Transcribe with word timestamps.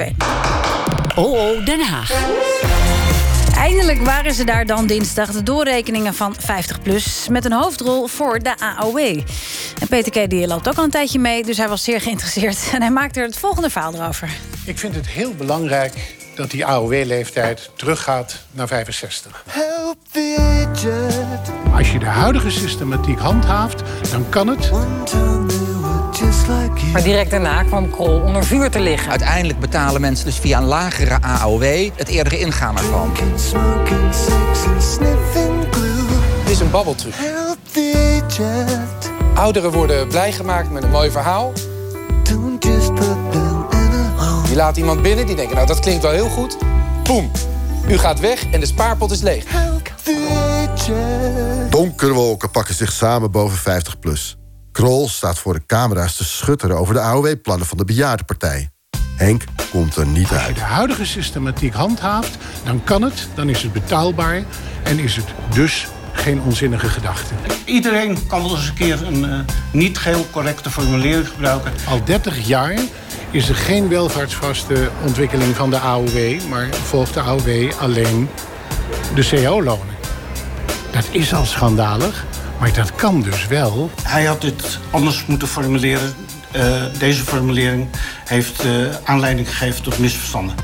verdween. 0.00 0.16
Oh, 1.16 1.32
oh, 1.32 1.66
Den 1.66 1.80
Haag. 1.80 2.12
Eindelijk 3.56 4.02
waren 4.02 4.34
ze 4.34 4.44
daar 4.44 4.66
dan 4.66 4.86
dinsdag, 4.86 5.30
de 5.30 5.42
doorrekeningen 5.42 6.14
van 6.14 6.36
50PLUS... 6.36 7.30
met 7.30 7.44
een 7.44 7.52
hoofdrol 7.52 8.06
voor 8.06 8.38
de 8.38 8.54
AOW. 8.58 8.98
En 9.80 9.88
Peter 9.88 10.26
K. 10.26 10.30
die 10.30 10.46
loopt 10.46 10.68
ook 10.68 10.76
al 10.76 10.84
een 10.84 10.90
tijdje 10.90 11.18
mee, 11.18 11.44
dus 11.44 11.56
hij 11.56 11.68
was 11.68 11.84
zeer 11.84 12.00
geïnteresseerd. 12.00 12.58
En 12.74 12.80
hij 12.80 12.90
maakte 12.90 13.20
er 13.20 13.26
het 13.26 13.36
volgende 13.36 13.70
verhaal 13.70 13.94
erover. 13.94 14.30
Ik 14.64 14.78
vind 14.78 14.94
het 14.94 15.08
heel 15.08 15.34
belangrijk 15.34 16.16
dat 16.34 16.50
die 16.50 16.66
AOW-leeftijd 16.66 17.70
teruggaat 17.76 18.36
naar 18.50 18.68
65. 18.68 19.44
Help 19.46 19.96
the. 20.10 20.38
Als 21.74 21.92
je 21.92 21.98
de 21.98 22.06
huidige 22.06 22.50
systematiek 22.50 23.18
handhaaft, 23.18 23.82
dan 24.10 24.28
kan 24.28 24.46
het... 24.46 24.70
Maar 26.92 27.02
direct 27.02 27.30
daarna 27.30 27.62
kwam 27.62 27.90
Krol 27.90 28.20
onder 28.20 28.44
vuur 28.44 28.70
te 28.70 28.80
liggen. 28.80 29.10
Uiteindelijk 29.10 29.60
betalen 29.60 30.00
mensen 30.00 30.24
dus 30.24 30.38
via 30.38 30.58
een 30.58 30.64
lagere 30.64 31.20
AOW 31.20 31.90
het 31.94 32.08
eerdere 32.08 32.38
ingaan 32.38 32.76
ervan. 32.76 33.12
Het 36.40 36.50
is 36.50 36.60
een 36.60 36.70
babbeltruc. 36.70 37.14
Ouderen 39.34 39.70
worden 39.70 40.08
blij 40.08 40.32
gemaakt 40.32 40.70
met 40.70 40.82
een 40.82 40.90
mooi 40.90 41.10
verhaal. 41.10 41.52
Je 44.48 44.56
laat 44.56 44.76
iemand 44.76 45.02
binnen, 45.02 45.26
die 45.26 45.36
denkt, 45.36 45.54
nou 45.54 45.66
dat 45.66 45.80
klinkt 45.80 46.02
wel 46.02 46.12
heel 46.12 46.28
goed. 46.28 46.56
Boom, 47.04 47.30
u 47.88 47.98
gaat 47.98 48.20
weg 48.20 48.44
en 48.50 48.60
de 48.60 48.66
spaarpot 48.66 49.10
is 49.10 49.20
leeg. 49.20 49.44
Donkere 51.70 52.12
wolken 52.12 52.50
pakken 52.50 52.74
zich 52.74 52.92
samen 52.92 53.30
boven 53.30 53.58
50 53.58 53.98
plus. 53.98 54.39
Krol 54.80 55.08
staat 55.08 55.38
voor 55.38 55.54
de 55.54 55.66
camera's 55.66 56.16
te 56.16 56.24
schutteren 56.24 56.78
over 56.78 56.94
de 56.94 57.00
AOW-plannen 57.00 57.66
van 57.66 57.78
de 57.78 57.84
bejaardenpartij. 57.84 58.70
Henk 59.16 59.44
komt 59.70 59.96
er 59.96 60.06
niet 60.06 60.28
Als 60.28 60.38
je 60.38 60.46
uit. 60.46 60.54
de 60.54 60.60
huidige 60.60 61.06
systematiek 61.06 61.74
handhaaft, 61.74 62.38
dan 62.64 62.84
kan 62.84 63.02
het, 63.02 63.28
dan 63.34 63.48
is 63.48 63.62
het 63.62 63.72
betaalbaar... 63.72 64.42
en 64.82 64.98
is 64.98 65.16
het 65.16 65.24
dus 65.54 65.88
geen 66.12 66.40
onzinnige 66.40 66.88
gedachte. 66.88 67.34
Iedereen 67.64 68.26
kan 68.26 68.42
wel 68.42 68.56
eens 68.56 68.68
een 68.68 68.74
keer 68.74 69.06
een 69.06 69.24
eh, 69.24 69.38
niet 69.72 69.98
geheel 69.98 70.26
correcte 70.30 70.70
formulering 70.70 71.28
gebruiken. 71.28 71.72
Al 71.88 72.04
30 72.04 72.46
jaar 72.46 72.74
is 73.30 73.48
er 73.48 73.54
geen 73.54 73.88
welvaartsvaste 73.88 74.90
ontwikkeling 75.04 75.56
van 75.56 75.70
de 75.70 75.78
AOW... 75.78 76.40
maar 76.48 76.68
volgt 76.68 77.14
de 77.14 77.20
AOW 77.20 77.72
alleen 77.78 78.28
de 79.14 79.28
cao-lonen. 79.28 79.94
Dat 80.90 81.08
is 81.10 81.34
al 81.34 81.44
schandalig, 81.44 82.24
maar 82.60 82.72
dat 82.72 82.94
kan 82.94 83.22
dus 83.22 83.46
wel. 83.46 83.90
Hij 84.02 84.24
had 84.24 84.40
dit 84.40 84.78
anders 84.90 85.26
moeten 85.26 85.48
formuleren. 85.48 86.14
Eh, 86.52 86.82
deze 86.98 87.22
formulering 87.22 87.88
heeft 88.24 88.64
eh, 88.64 88.94
aanleiding 89.04 89.48
gegeven 89.48 89.82
tot 89.82 89.98
misverstanden. 89.98 90.56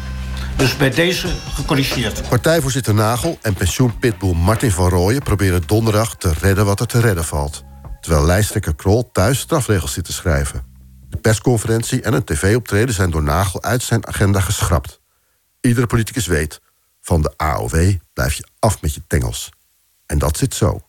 Dus 0.57 0.77
bij 0.77 0.91
deze 0.91 1.29
gecorrigeerd. 1.55 2.29
Partijvoorzitter 2.29 2.95
Nagel 2.95 3.39
en 3.43 3.55
pensioenpitbull 3.55 4.35
Martin 4.35 4.71
van 4.71 4.89
Rooyen... 4.89 5.23
proberen 5.23 5.63
donderdag 5.67 6.17
te 6.17 6.33
redden 6.41 6.65
wat 6.65 6.81
er 6.81 6.87
te 6.87 7.01
redden 7.01 7.25
valt. 7.25 7.65
Terwijl 8.01 8.25
lijsttrekker 8.25 8.75
Krol 8.75 9.11
thuis 9.13 9.39
strafregels 9.39 9.93
zit 9.93 10.05
te 10.05 10.13
schrijven. 10.13 10.65
De 11.09 11.17
persconferentie 11.17 12.03
en 12.03 12.13
een 12.13 12.25
tv-optreden 12.25 12.95
zijn 12.95 13.11
door 13.11 13.23
Nagel 13.23 13.63
uit 13.63 13.83
zijn 13.83 14.07
agenda 14.07 14.41
geschrapt. 14.41 15.01
Iedere 15.61 15.87
politicus 15.87 16.27
weet, 16.27 16.61
van 17.01 17.23
de 17.23 17.33
AOW 17.37 17.93
blijf 18.13 18.33
je 18.33 18.47
af 18.59 18.83
met 18.83 18.95
je 18.95 19.03
tengels. 19.07 19.51
En 20.07 20.19
dat 20.19 20.37
zit 20.37 20.55
zo. 20.55 20.81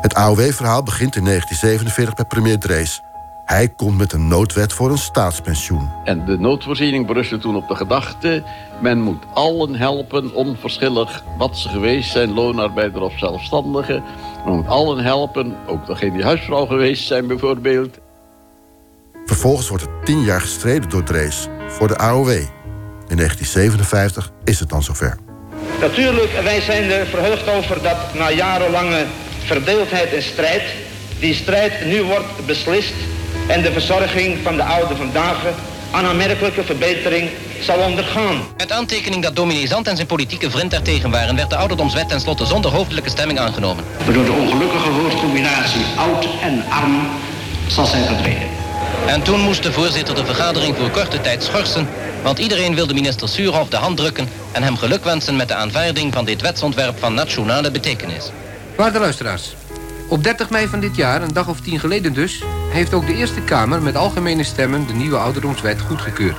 Het 0.00 0.14
AOW-verhaal 0.14 0.82
begint 0.82 1.16
in 1.16 1.24
1947 1.24 2.14
bij 2.14 2.24
premier 2.24 2.58
Drees. 2.58 3.02
Hij 3.44 3.68
komt 3.68 3.98
met 3.98 4.12
een 4.12 4.28
noodwet 4.28 4.72
voor 4.72 4.90
een 4.90 4.98
staatspensioen. 4.98 5.90
En 6.04 6.24
de 6.24 6.38
noodvoorziening 6.38 7.06
berustte 7.06 7.38
toen 7.38 7.56
op 7.56 7.68
de 7.68 7.74
gedachte... 7.74 8.42
men 8.82 9.00
moet 9.00 9.24
allen 9.34 9.74
helpen, 9.74 10.34
onverschillig 10.34 11.22
wat 11.38 11.58
ze 11.58 11.68
geweest 11.68 12.10
zijn... 12.10 12.34
loonarbeider 12.34 13.02
of 13.02 13.18
zelfstandige. 13.18 14.02
Men 14.44 14.54
moet 14.54 14.66
allen 14.66 15.04
helpen, 15.04 15.56
ook 15.66 15.86
degene 15.86 16.12
die 16.12 16.24
huisvrouw 16.24 16.66
geweest 16.66 17.06
zijn 17.06 17.26
bijvoorbeeld. 17.26 17.98
Vervolgens 19.24 19.68
wordt 19.68 19.84
er 19.84 20.04
tien 20.04 20.20
jaar 20.20 20.40
gestreden 20.40 20.88
door 20.88 21.02
Drees 21.02 21.48
voor 21.68 21.88
de 21.88 21.96
AOW. 21.98 22.28
In 23.08 23.16
1957 23.16 24.32
is 24.44 24.60
het 24.60 24.68
dan 24.68 24.82
zover. 24.82 25.16
Natuurlijk, 25.80 26.40
wij 26.42 26.60
zijn 26.60 26.90
er 26.90 27.06
verheugd 27.06 27.48
over 27.48 27.82
dat 27.82 28.14
na 28.14 28.30
jarenlange 28.30 29.06
verdeeldheid 29.54 30.12
en 30.12 30.22
strijd... 30.22 30.62
die 31.18 31.34
strijd 31.34 31.84
nu 31.84 32.02
wordt 32.02 32.46
beslist 32.46 32.94
en 33.46 33.62
de 33.62 33.72
verzorging 33.72 34.38
van 34.42 34.56
de 34.56 34.62
oude 34.62 34.96
vandaag... 34.96 35.38
een 35.94 36.06
aanmerkelijke 36.06 36.64
verbetering 36.64 37.30
zal 37.60 37.78
ondergaan. 37.78 38.36
Met 38.56 38.72
aantekening 38.72 39.22
dat 39.22 39.36
dominee 39.36 39.66
Zand 39.66 39.88
en 39.88 39.96
zijn 39.96 40.06
politieke 40.06 40.50
vriend 40.50 40.70
daartegen 40.70 41.10
waren... 41.10 41.36
werd 41.36 41.50
de 41.50 41.56
ouderdomswet 41.56 42.08
tenslotte 42.08 42.46
zonder 42.46 42.70
hoofdelijke 42.70 43.10
stemming 43.10 43.38
aangenomen. 43.38 43.84
Door 44.12 44.24
de 44.24 44.32
ongelukkige 44.32 44.90
woordcombinatie 44.90 45.84
oud 45.96 46.26
en 46.42 46.64
arm 46.68 47.08
zal 47.68 47.86
zij 47.86 48.02
verdwenen. 48.02 48.48
En 49.06 49.22
toen 49.22 49.40
moest 49.40 49.62
de 49.62 49.72
voorzitter 49.72 50.14
de 50.14 50.24
vergadering 50.24 50.76
voor 50.76 50.90
korte 50.90 51.20
tijd 51.20 51.42
schorsen... 51.42 51.88
want 52.22 52.38
iedereen 52.38 52.74
wilde 52.74 52.94
minister 52.94 53.28
Suurhoff 53.28 53.70
de 53.70 53.76
hand 53.76 53.96
drukken... 53.96 54.28
en 54.52 54.62
hem 54.62 54.76
gelukwensen 54.76 55.36
met 55.36 55.48
de 55.48 55.54
aanvaarding 55.54 56.12
van 56.12 56.24
dit 56.24 56.40
wetsontwerp 56.40 56.98
van 56.98 57.14
nationale 57.14 57.70
betekenis. 57.70 58.30
Waarde 58.80 58.98
luisteraars, 58.98 59.56
op 60.08 60.22
30 60.22 60.50
mei 60.50 60.68
van 60.68 60.80
dit 60.80 60.96
jaar, 60.96 61.22
een 61.22 61.32
dag 61.32 61.48
of 61.48 61.60
tien 61.60 61.80
geleden 61.80 62.12
dus... 62.12 62.44
heeft 62.70 62.94
ook 62.94 63.06
de 63.06 63.14
Eerste 63.14 63.40
Kamer 63.40 63.82
met 63.82 63.96
algemene 63.96 64.44
stemmen 64.44 64.86
de 64.86 64.92
nieuwe 64.92 65.16
ouderdomswet 65.16 65.80
goedgekeurd. 65.80 66.36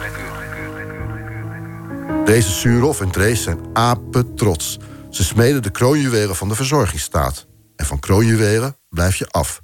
Deze 2.26 2.52
Suurhoff 2.52 3.02
en 3.02 3.12
Drees 3.12 3.44
zijn 3.44 3.60
apen 3.74 4.36
trots. 4.36 4.80
Ze 5.10 5.24
smeden 5.24 5.62
de 5.62 5.70
kroonjuwelen 5.70 6.36
van 6.36 6.50
de 6.50 6.56
verzorgingsstaat. 6.56 7.48
En 7.76 7.86
van 7.86 8.00
kroonjuwelen 8.00 8.78
blijf 8.90 9.16
je 9.16 9.28
af. 9.30 9.62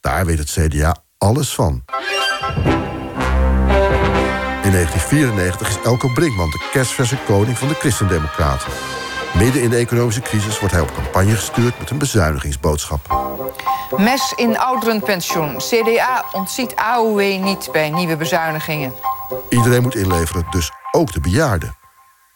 Daar 0.00 0.26
weet 0.26 0.38
het 0.38 0.50
CDA 0.50 0.96
alles 1.18 1.54
van. 1.54 1.84
In 4.62 4.72
1994 4.72 5.68
is 5.68 5.76
Elko 5.84 6.12
Brinkman 6.12 6.50
de 6.50 6.68
kerstverse 6.72 7.18
koning 7.26 7.58
van 7.58 7.68
de 7.68 7.74
Christendemocraten. 7.74 8.72
Midden 9.34 9.62
in 9.62 9.70
de 9.70 9.76
economische 9.76 10.20
crisis 10.20 10.58
wordt 10.58 10.74
hij 10.74 10.82
op 10.82 10.94
campagne 10.94 11.34
gestuurd 11.34 11.78
met 11.78 11.90
een 11.90 11.98
bezuinigingsboodschap. 11.98 13.26
Mes 13.96 14.32
in 14.36 14.58
ouderenpensioen. 14.58 15.56
CDA 15.56 16.24
ontziet 16.32 16.76
AOW 16.76 17.20
niet 17.42 17.68
bij 17.72 17.90
nieuwe 17.90 18.16
bezuinigingen. 18.16 18.92
Iedereen 19.48 19.82
moet 19.82 19.94
inleveren, 19.94 20.46
dus 20.50 20.70
ook 20.92 21.12
de 21.12 21.20
bejaarden. 21.20 21.76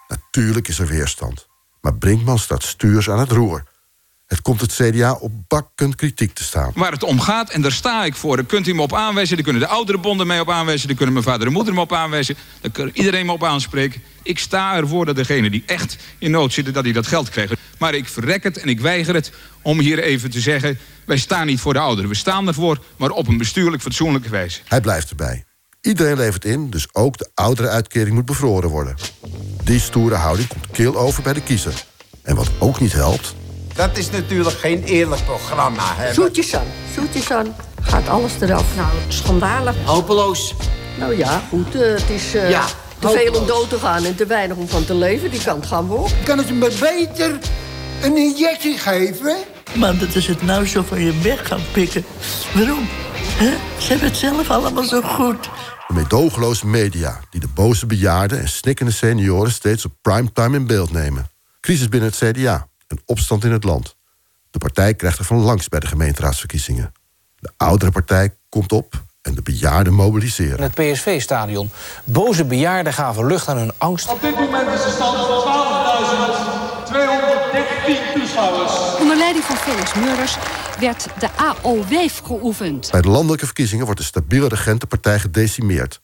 Natuurlijk 0.09 0.69
is 0.69 0.79
er 0.79 0.87
weerstand. 0.87 1.49
Maar 1.81 1.95
Brinkman 1.95 2.39
staat 2.39 2.63
stuurs 2.63 3.11
aan 3.11 3.19
het 3.19 3.31
roer. 3.31 3.63
Het 4.33 4.43
komt 4.43 4.61
het 4.61 4.73
CDA 4.73 5.13
op 5.13 5.33
bakken 5.49 5.95
kritiek 5.95 6.35
te 6.35 6.43
staan. 6.43 6.73
Waar 6.75 6.93
het 6.93 7.03
om 7.03 7.21
gaat, 7.21 7.51
en 7.51 7.63
daar 7.63 7.73
sta 7.73 8.05
ik 8.05 8.15
voor. 8.15 8.37
Daar 8.37 8.45
kunt 8.45 8.67
u 8.67 8.75
me 8.75 8.83
op 8.83 8.95
aanwijzen, 8.95 9.35
daar 9.35 9.45
kunnen 9.45 9.63
de 9.63 9.69
oudere 9.69 9.99
bonden 9.99 10.27
mij 10.27 10.41
op 10.41 10.51
aanwijzen... 10.51 10.87
daar 10.87 10.97
kunnen 10.97 11.15
mijn 11.15 11.27
vader 11.27 11.47
en 11.47 11.53
moeder 11.53 11.75
me 11.75 11.81
op 11.81 11.93
aanwijzen... 11.93 12.37
daar 12.61 12.71
kan 12.71 12.91
iedereen 12.93 13.27
me 13.27 13.33
op 13.33 13.45
aanspreken. 13.45 14.03
Ik 14.23 14.39
sta 14.39 14.77
ervoor 14.77 15.07
dat 15.07 15.17
degene 15.17 15.51
die 15.51 15.63
echt 15.67 15.97
in 16.19 16.31
nood 16.31 16.53
zitten, 16.53 16.73
dat 16.73 16.85
die 16.85 16.93
dat 16.93 17.07
geld 17.07 17.29
krijgen. 17.29 17.57
Maar 17.79 17.95
ik 17.95 18.09
verrek 18.09 18.43
het 18.43 18.59
en 18.59 18.69
ik 18.69 18.81
weiger 18.81 19.15
het 19.15 19.33
om 19.63 19.79
hier 19.79 19.99
even 19.99 20.31
te 20.31 20.41
zeggen... 20.41 20.79
wij 21.07 21.19
staan 21.19 21.47
niet 21.47 21.61
voor 21.61 21.73
de 21.73 21.79
ouderen, 21.79 22.11
we 22.11 22.17
staan 22.17 22.47
ervoor... 22.47 22.79
maar 22.97 23.11
op 23.11 23.29
een 23.29 23.39
bestuurlijk 23.39 23.83
fatsoenlijke 23.83 24.29
wijze. 24.29 24.61
Hij 24.65 24.81
blijft 24.81 25.11
erbij. 25.11 25.45
Iedereen 25.81 26.17
levert 26.17 26.45
in, 26.45 26.71
dus 26.71 26.89
ook 26.93 27.19
de 27.19 27.31
oudere 27.35 27.69
uitkering 27.69 28.15
moet 28.15 28.27
bevroren 28.27 28.71
worden. 28.71 28.97
Die 29.65 29.81
stoere 29.81 30.15
houding 30.15 30.49
komt 30.49 30.71
kil 30.71 30.97
over 30.97 31.23
bij 31.23 31.33
de 31.33 31.43
kiezer. 31.43 31.85
En 32.23 32.37
wat 32.37 32.51
ook 32.59 32.81
niet 32.81 32.93
helpt, 32.93 33.35
Dat 33.75 33.97
is 33.97 34.11
natuurlijk 34.11 34.57
geen 34.57 34.83
eerlijk 34.83 35.25
programma. 35.25 35.83
Hè? 35.85 36.13
Zoetjes 36.13 36.57
aan, 36.57 36.67
zoetjes 36.95 37.33
aan. 37.33 37.55
Gaat 37.83 38.09
alles 38.09 38.33
eraf. 38.41 38.77
Nou, 38.77 38.89
schandalig. 39.09 39.75
Hopeloos. 39.85 40.55
Nou 40.99 41.17
ja, 41.17 41.43
goed, 41.49 41.75
eh, 41.75 41.93
het 41.93 42.11
is 42.11 42.35
eh, 42.35 42.51
Ja, 42.51 42.65
te 42.99 43.09
veel 43.09 43.41
om 43.41 43.47
dood 43.47 43.69
te 43.69 43.79
gaan 43.79 44.05
en 44.05 44.17
te 44.17 44.27
weinig 44.27 44.57
om 44.57 44.69
van 44.69 44.85
te 44.85 44.95
leven. 44.95 45.31
Die 45.31 45.43
kant 45.43 45.67
gaan 45.67 45.89
we 45.89 45.95
op. 45.95 46.11
Kan 46.25 46.39
het 46.39 46.51
me 46.51 46.77
beter 46.81 47.39
een 48.03 48.17
injectie 48.17 48.79
geven? 48.79 49.37
Maar 49.75 49.99
dat 49.99 50.15
is 50.15 50.27
het 50.27 50.43
nou 50.43 50.67
zo 50.67 50.83
van 50.83 51.01
je 51.01 51.21
weg 51.21 51.47
gaan 51.47 51.63
pikken. 51.73 52.05
Waarom? 52.55 52.89
Hè? 53.19 53.51
Ze 53.79 53.89
hebben 53.89 54.09
het 54.09 54.17
zelf 54.17 54.51
allemaal 54.51 54.85
zo 54.85 55.01
goed. 55.01 55.43
de 55.89 55.95
meedogenloze 55.95 56.67
media... 56.67 57.21
die 57.31 57.41
de 57.41 57.49
boze 57.55 57.87
bejaarden 57.87 58.41
en 58.41 58.49
snikkende 58.49 58.93
senioren 58.93 59.53
steeds 59.53 59.85
op 59.85 59.93
primetime 60.03 60.57
in 60.57 60.67
beeld 60.67 60.93
nemen. 60.93 61.31
Crisis 61.61 61.89
binnen 61.89 62.11
het 62.11 62.19
CDA 62.19 62.71
en 62.93 63.03
opstand 63.07 63.45
in 63.45 63.53
het 63.53 63.65
land. 63.65 63.97
De 64.51 64.59
partij 64.59 64.95
krijgt 64.95 65.19
er 65.19 65.25
van 65.25 65.37
langs 65.37 65.69
bij 65.69 65.81
de 65.81 65.87
gemeenteraadsverkiezingen. 65.87 66.93
De 67.39 67.53
oudere 67.57 67.91
partij 67.91 68.35
komt 68.49 68.73
op 68.73 69.03
en 69.23 69.35
de 69.35 69.43
bejaarden 69.43 69.93
mobiliseren. 69.93 70.57
In 70.57 70.63
het 70.63 70.75
PSV-stadion. 70.75 71.71
Boze 72.05 72.45
bejaarden 72.45 72.93
gaven 72.93 73.27
lucht 73.27 73.49
aan 73.49 73.57
hun 73.57 73.73
angst. 73.79 74.11
Op 74.11 74.21
dit 74.21 74.35
moment 74.35 74.69
is 74.69 74.83
de 74.83 74.91
stand 74.91 75.17
12.213 78.09 78.13
toeschouwers. 78.15 79.01
Onder 79.01 79.17
leiding 79.17 79.45
van 79.45 79.57
Felix 79.57 79.95
Murders 79.95 80.37
werd 80.79 81.07
de 81.19 81.29
AOW 81.37 82.09
geoefend. 82.25 82.89
Bij 82.91 83.01
de 83.03 83.09
landelijke 83.09 83.45
verkiezingen 83.45 83.85
wordt 83.85 84.01
de 84.01 84.07
stabiele 84.07 84.49
regentenpartij 84.49 85.19
gedecimeerd. 85.19 86.01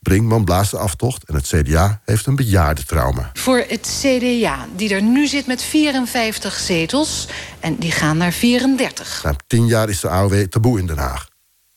Brinkman 0.00 0.44
blaast 0.44 0.70
de 0.70 0.76
aftocht 0.78 1.24
en 1.24 1.34
het 1.34 1.46
CDA 1.46 2.00
heeft 2.04 2.26
een 2.26 2.36
bejaardentrauma. 2.36 3.30
Voor 3.32 3.64
het 3.68 3.98
CDA, 4.00 4.66
die 4.76 4.94
er 4.94 5.02
nu 5.02 5.26
zit 5.26 5.46
met 5.46 5.62
54 5.62 6.58
zetels... 6.58 7.28
en 7.60 7.76
die 7.76 7.90
gaan 7.92 8.16
naar 8.16 8.32
34. 8.32 9.20
Ruim 9.22 9.36
tien 9.46 9.66
jaar 9.66 9.88
is 9.88 10.00
de 10.00 10.08
AOW 10.08 10.42
taboe 10.42 10.78
in 10.78 10.86
Den 10.86 10.98
Haag. 10.98 11.28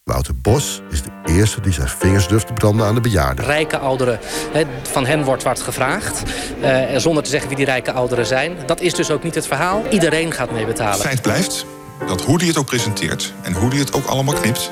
Wouter 0.03 0.35
Bos 0.35 0.81
is 0.91 1.01
de 1.01 1.09
eerste 1.25 1.61
die 1.61 1.73
zijn 1.73 1.87
vingers 1.87 2.27
durft 2.27 2.47
te 2.47 2.53
branden 2.53 2.85
aan 2.85 2.95
de 2.95 3.01
bejaarden. 3.01 3.45
Rijke 3.45 3.77
ouderen, 3.77 4.19
hè, 4.51 4.63
van 4.81 5.05
hen 5.05 5.23
wordt 5.23 5.43
wat 5.43 5.61
gevraagd. 5.61 6.23
eh, 6.61 6.97
zonder 6.97 7.23
te 7.23 7.29
zeggen 7.29 7.47
wie 7.47 7.57
die 7.57 7.65
rijke 7.65 7.91
ouderen 7.91 8.25
zijn. 8.25 8.57
Dat 8.65 8.81
is 8.81 8.93
dus 8.93 9.11
ook 9.11 9.23
niet 9.23 9.35
het 9.35 9.47
verhaal. 9.47 9.83
Iedereen 9.89 10.31
gaat 10.31 10.51
mee 10.51 10.65
betalen. 10.65 10.99
Feit 10.99 11.21
blijft 11.21 11.65
dat 12.07 12.21
hoe 12.21 12.37
die 12.37 12.47
het 12.47 12.57
ook 12.57 12.65
presenteert 12.65 13.33
en 13.41 13.53
hoe 13.53 13.69
die 13.69 13.79
het 13.79 13.93
ook 13.93 14.05
allemaal 14.05 14.33
knipt, 14.35 14.71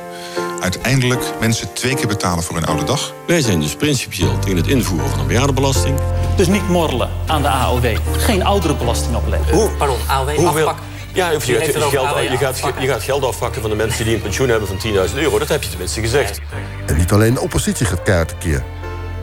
uiteindelijk 0.62 1.24
mensen 1.40 1.74
twee 1.74 1.96
keer 1.96 2.08
betalen 2.08 2.44
voor 2.44 2.56
hun 2.56 2.66
oude 2.66 2.84
dag. 2.84 3.14
Wij 3.28 3.42
zijn 3.42 3.60
dus 3.60 3.76
principieel 3.76 4.40
tegen 4.40 4.58
het 4.58 4.68
invoeren 4.68 5.10
van 5.10 5.20
een 5.20 5.28
bejaardenbelasting. 5.28 6.00
Dus 6.36 6.48
niet 6.48 6.68
morrelen 6.70 7.10
aan 7.28 7.42
de 7.42 7.50
AOW. 7.50 7.86
Geen 8.18 8.44
ouderenbelasting 8.44 9.16
opleggen. 9.16 9.54
Hoe? 9.54 9.70
Pardon, 9.70 9.98
AOW 10.08 10.30
Hoeveel- 10.36 10.68
afpakken. 10.68 10.90
Ja, 11.14 11.34
of 11.36 11.46
je, 11.46 11.56
gaat, 11.56 11.64
geld, 11.72 11.92
je, 11.92 11.98
gaat, 12.38 12.54
afpakken? 12.54 12.82
je 12.82 12.88
gaat 12.88 13.04
geld 13.04 13.24
afpakken 13.24 13.62
van 13.62 13.70
de 13.70 13.76
mensen 13.76 14.06
die 14.06 14.16
een 14.16 14.22
pensioen 14.22 14.50
hebben 14.50 14.68
van 14.68 14.78
10.000 15.10 15.16
euro. 15.16 15.40
Dat 15.40 15.48
heb 15.48 15.64
je 15.64 15.70
tenminste 15.70 16.02
gezegd. 16.02 16.40
En 16.86 16.98
niet 16.98 17.12
alleen 17.12 17.34
de 17.34 17.42
oppositie 17.42 17.86
gaat 17.86 18.02
keihard 18.04 18.30
tekeer. 18.30 18.64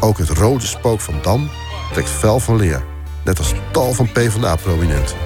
Ook 0.01 0.19
het 0.19 0.29
rode 0.29 0.67
spook 0.67 1.01
van 1.01 1.15
Dam 1.23 1.51
trekt 1.93 2.11
fel 2.11 2.41
van 2.41 2.57
leer. 2.57 2.85
Net 3.25 3.39
als 3.39 3.53
tal 3.73 3.93
van 3.93 4.13
PvdA-prominenten. 4.13 5.17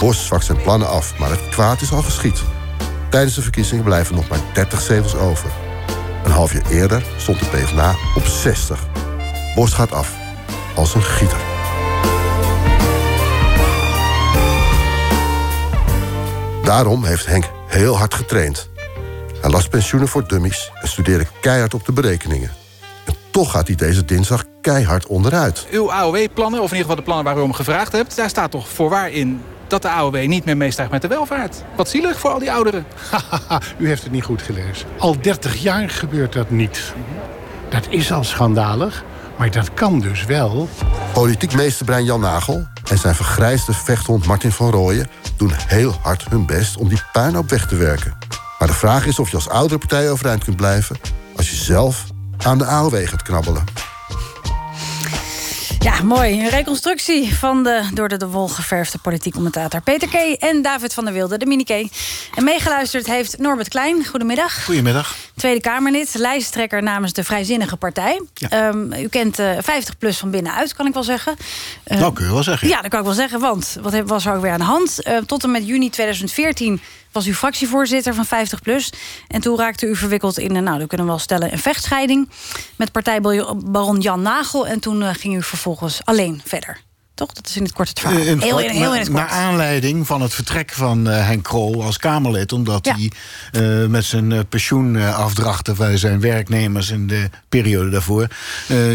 Bos 0.00 0.26
zwakt 0.26 0.44
zijn 0.44 0.62
plannen 0.62 0.88
af, 0.88 1.18
maar 1.18 1.30
het 1.30 1.48
kwaad 1.50 1.80
is 1.80 1.92
al 1.92 2.02
geschied. 2.02 2.42
Tijdens 3.16 3.36
de 3.36 3.42
verkiezingen 3.42 3.84
blijven 3.84 4.14
nog 4.14 4.28
maar 4.28 4.38
30 4.52 4.80
zetels 4.80 5.14
over. 5.14 5.50
Een 6.24 6.30
half 6.30 6.52
jaar 6.52 6.70
eerder 6.70 7.04
stond 7.16 7.38
de 7.38 7.46
PvdA 7.46 7.94
op 8.16 8.24
60. 8.24 8.86
Bos 9.54 9.72
gaat 9.72 9.92
af. 9.92 10.16
Als 10.74 10.94
een 10.94 11.02
gieter. 11.02 11.38
Daarom 16.62 17.04
heeft 17.04 17.26
Henk 17.26 17.44
heel 17.66 17.96
hard 17.98 18.14
getraind. 18.14 18.68
Hij 19.40 19.50
las 19.50 19.68
pensioenen 19.68 20.08
voor 20.08 20.28
dummies 20.28 20.70
en 20.80 20.88
studeerde 20.88 21.26
keihard 21.40 21.74
op 21.74 21.84
de 21.84 21.92
berekeningen. 21.92 22.50
En 23.04 23.14
toch 23.30 23.50
gaat 23.50 23.66
hij 23.66 23.76
deze 23.76 24.04
dinsdag 24.04 24.44
keihard 24.60 25.06
onderuit. 25.06 25.66
Uw 25.70 25.92
AOW-plannen, 25.92 26.60
of 26.60 26.70
in 26.70 26.76
ieder 26.76 26.90
geval 26.90 26.96
de 26.96 27.02
plannen 27.02 27.24
waar 27.24 27.36
u 27.36 27.40
om 27.40 27.52
gevraagd 27.52 27.92
hebt... 27.92 28.16
daar 28.16 28.28
staat 28.28 28.50
toch 28.50 28.68
voorwaar 28.68 29.10
in 29.10 29.42
dat 29.70 29.82
de 29.82 29.88
AOW 29.88 30.26
niet 30.26 30.44
meer 30.44 30.56
meestijgt 30.56 30.90
met 30.90 31.02
de 31.02 31.08
welvaart. 31.08 31.62
Wat 31.76 31.88
zielig 31.88 32.18
voor 32.18 32.30
al 32.30 32.38
die 32.38 32.52
ouderen. 32.52 32.86
U 33.78 33.86
heeft 33.86 34.02
het 34.02 34.12
niet 34.12 34.24
goed 34.24 34.42
gelezen. 34.42 34.88
Al 34.98 35.20
30 35.20 35.56
jaar 35.56 35.90
gebeurt 35.90 36.32
dat 36.32 36.50
niet. 36.50 36.94
Dat 37.68 37.86
is 37.88 38.12
al 38.12 38.24
schandalig, 38.24 39.04
maar 39.36 39.50
dat 39.50 39.74
kan 39.74 40.00
dus 40.00 40.24
wel. 40.24 40.68
Politiek 41.12 41.54
meesterbrein 41.54 42.04
Jan 42.04 42.20
Nagel 42.20 42.66
en 42.90 42.98
zijn 42.98 43.14
vergrijsde 43.14 43.72
vechthond 43.74 44.26
Martin 44.26 44.52
van 44.52 44.70
Rooyen... 44.70 45.08
doen 45.36 45.52
heel 45.54 45.94
hard 46.02 46.24
hun 46.28 46.46
best 46.46 46.76
om 46.76 46.88
die 46.88 47.00
puinhoop 47.12 47.50
weg 47.50 47.66
te 47.66 47.76
werken. 47.76 48.16
Maar 48.58 48.68
de 48.68 48.74
vraag 48.74 49.06
is 49.06 49.18
of 49.18 49.30
je 49.30 49.36
als 49.36 49.48
oudere 49.48 49.78
partij 49.78 50.10
overeind 50.10 50.44
kunt 50.44 50.56
blijven... 50.56 50.96
als 51.36 51.50
je 51.50 51.56
zelf 51.56 52.04
aan 52.44 52.58
de 52.58 52.64
AOW 52.64 53.06
gaat 53.06 53.22
knabbelen. 53.22 53.64
Ja, 55.86 56.02
mooi. 56.02 56.40
Een 56.40 56.48
reconstructie 56.48 57.34
van 57.34 57.62
de 57.62 57.82
door 57.94 58.08
de, 58.08 58.16
de 58.16 58.26
wol 58.28 58.48
geverfde 58.48 58.98
politiek 58.98 59.32
commentator 59.32 59.80
Peter 59.82 60.08
K. 60.08 60.14
en 60.14 60.62
David 60.62 60.94
van 60.94 61.04
der 61.04 61.14
Wilde, 61.14 61.38
de 61.38 61.46
mini-K. 61.46 61.70
En 62.34 62.44
meegeluisterd 62.44 63.06
heeft 63.06 63.38
Norbert 63.38 63.68
Klein. 63.68 64.06
Goedemiddag. 64.06 64.64
Goedemiddag. 64.64 65.16
Tweede 65.36 65.60
Kamerlid, 65.60 66.14
lijsttrekker 66.14 66.82
namens 66.82 67.12
de 67.12 67.24
Vrijzinnige 67.24 67.76
Partij. 67.76 68.22
Ehm, 68.48 68.92
u 68.92 69.08
kent 69.08 69.38
eh 69.38 69.50
50 69.60 69.98
plus 69.98 70.18
van 70.18 70.30
binnenuit, 70.30 70.74
kan 70.74 70.86
ik 70.86 70.94
wel 70.94 71.02
zeggen. 71.02 71.36
Eh, 71.84 71.98
Nou, 71.98 72.12
kun 72.12 72.24
je 72.24 72.32
wel 72.32 72.42
zeggen. 72.42 72.68
Ja, 72.68 72.80
dat 72.80 72.90
kan 72.90 72.98
ik 72.98 73.06
wel 73.06 73.14
zeggen, 73.14 73.40
want 73.40 73.76
wat 73.82 73.94
was 74.04 74.26
er 74.26 74.34
ook 74.34 74.42
weer 74.42 74.52
aan 74.52 74.58
de 74.58 74.64
hand? 74.64 75.02
Eh, 75.02 75.16
tot 75.16 75.44
en 75.44 75.50
met 75.50 75.66
juni 75.66 75.90
2014 75.90 76.80
was 77.16 77.26
u 77.26 77.34
fractievoorzitter 77.34 78.14
van 78.14 78.26
50PLUS. 78.26 78.90
En 79.28 79.40
toen 79.40 79.58
raakte 79.58 79.86
u 79.86 79.96
verwikkeld 79.96 80.38
in, 80.38 80.56
eh, 80.56 80.62
nou, 80.62 80.78
dat 80.78 80.88
kunnen 80.88 81.06
we 81.06 81.12
wel 81.12 81.20
stellen... 81.20 81.52
een 81.52 81.58
vechtscheiding 81.58 82.28
met 82.76 82.92
partijbaron 82.92 84.00
Jan 84.00 84.22
Nagel. 84.22 84.66
En 84.66 84.80
toen 84.80 85.02
eh, 85.02 85.14
ging 85.14 85.36
u 85.36 85.42
vervolgens 85.42 85.74
alleen 86.04 86.40
verder. 86.44 86.78
Toch? 87.14 87.32
Dat 87.32 87.46
is 87.48 87.56
in 87.56 87.62
het 87.62 87.72
kort 87.72 87.88
het 87.88 88.00
verhaal. 88.00 88.18
In 88.18 88.26
het 88.26 88.42
heel, 88.42 88.52
kort, 88.52 88.70
heel, 88.70 88.94
in 88.94 89.00
het 89.00 89.08
na- 89.08 89.20
kort. 89.20 89.30
Naar 89.30 89.40
aanleiding 89.40 90.06
van 90.06 90.20
het 90.22 90.34
vertrek 90.34 90.72
van 90.72 91.08
eh, 91.08 91.26
Henk 91.26 91.44
Krol 91.44 91.82
als 91.82 91.96
Kamerlid. 91.98 92.52
Omdat 92.52 92.84
Ja. 92.86 92.94
hij 92.96 93.10
eh, 93.82 93.86
met 93.88 94.04
zijn 94.04 94.32
eh, 94.32 94.40
pensioenafdrachten 94.48 95.76
bij 95.76 95.96
zijn 95.96 96.20
werknemers 96.20 96.90
in 96.90 97.06
de 97.06 97.30
periode 97.48 97.90
daarvoor. 97.90 98.28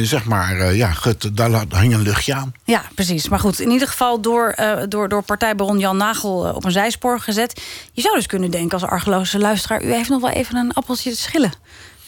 zeg 0.01 0.25
maar, 0.25 0.75
ja, 0.75 0.92
gut, 0.92 1.38
daar 1.38 1.66
hing 1.69 1.94
een 1.94 2.01
luchtje 2.01 2.33
aan. 2.33 2.54
Ja, 2.63 2.83
precies. 2.95 3.30
Maar 3.30 3.39
goed, 3.39 3.60
in 3.60 3.69
ieder 3.72 3.88
geval 3.88 4.22
door, 4.22 4.56
door, 4.89 5.10
door 5.10 5.24
partijbaron 5.24 5.80
Jan 5.80 5.98
Nagel 5.98 6.54
op 6.56 6.66
een 6.66 6.72
zijspoor 6.72 7.19
gezet. 7.19 7.62
Je 7.92 8.01
zou 8.01 8.16
dus 8.16 8.25
kunnen 8.25 8.51
denken 8.51 8.80
als 8.80 8.89
argeloze 8.89 9.39
luisteraar... 9.39 9.83
u 9.83 9.94
heeft 9.94 10.10
nog 10.10 10.22
wel 10.22 10.30
even 10.31 10.56
een 10.56 10.74
appeltje 10.74 11.10
te 11.12 11.18
schillen 11.18 11.51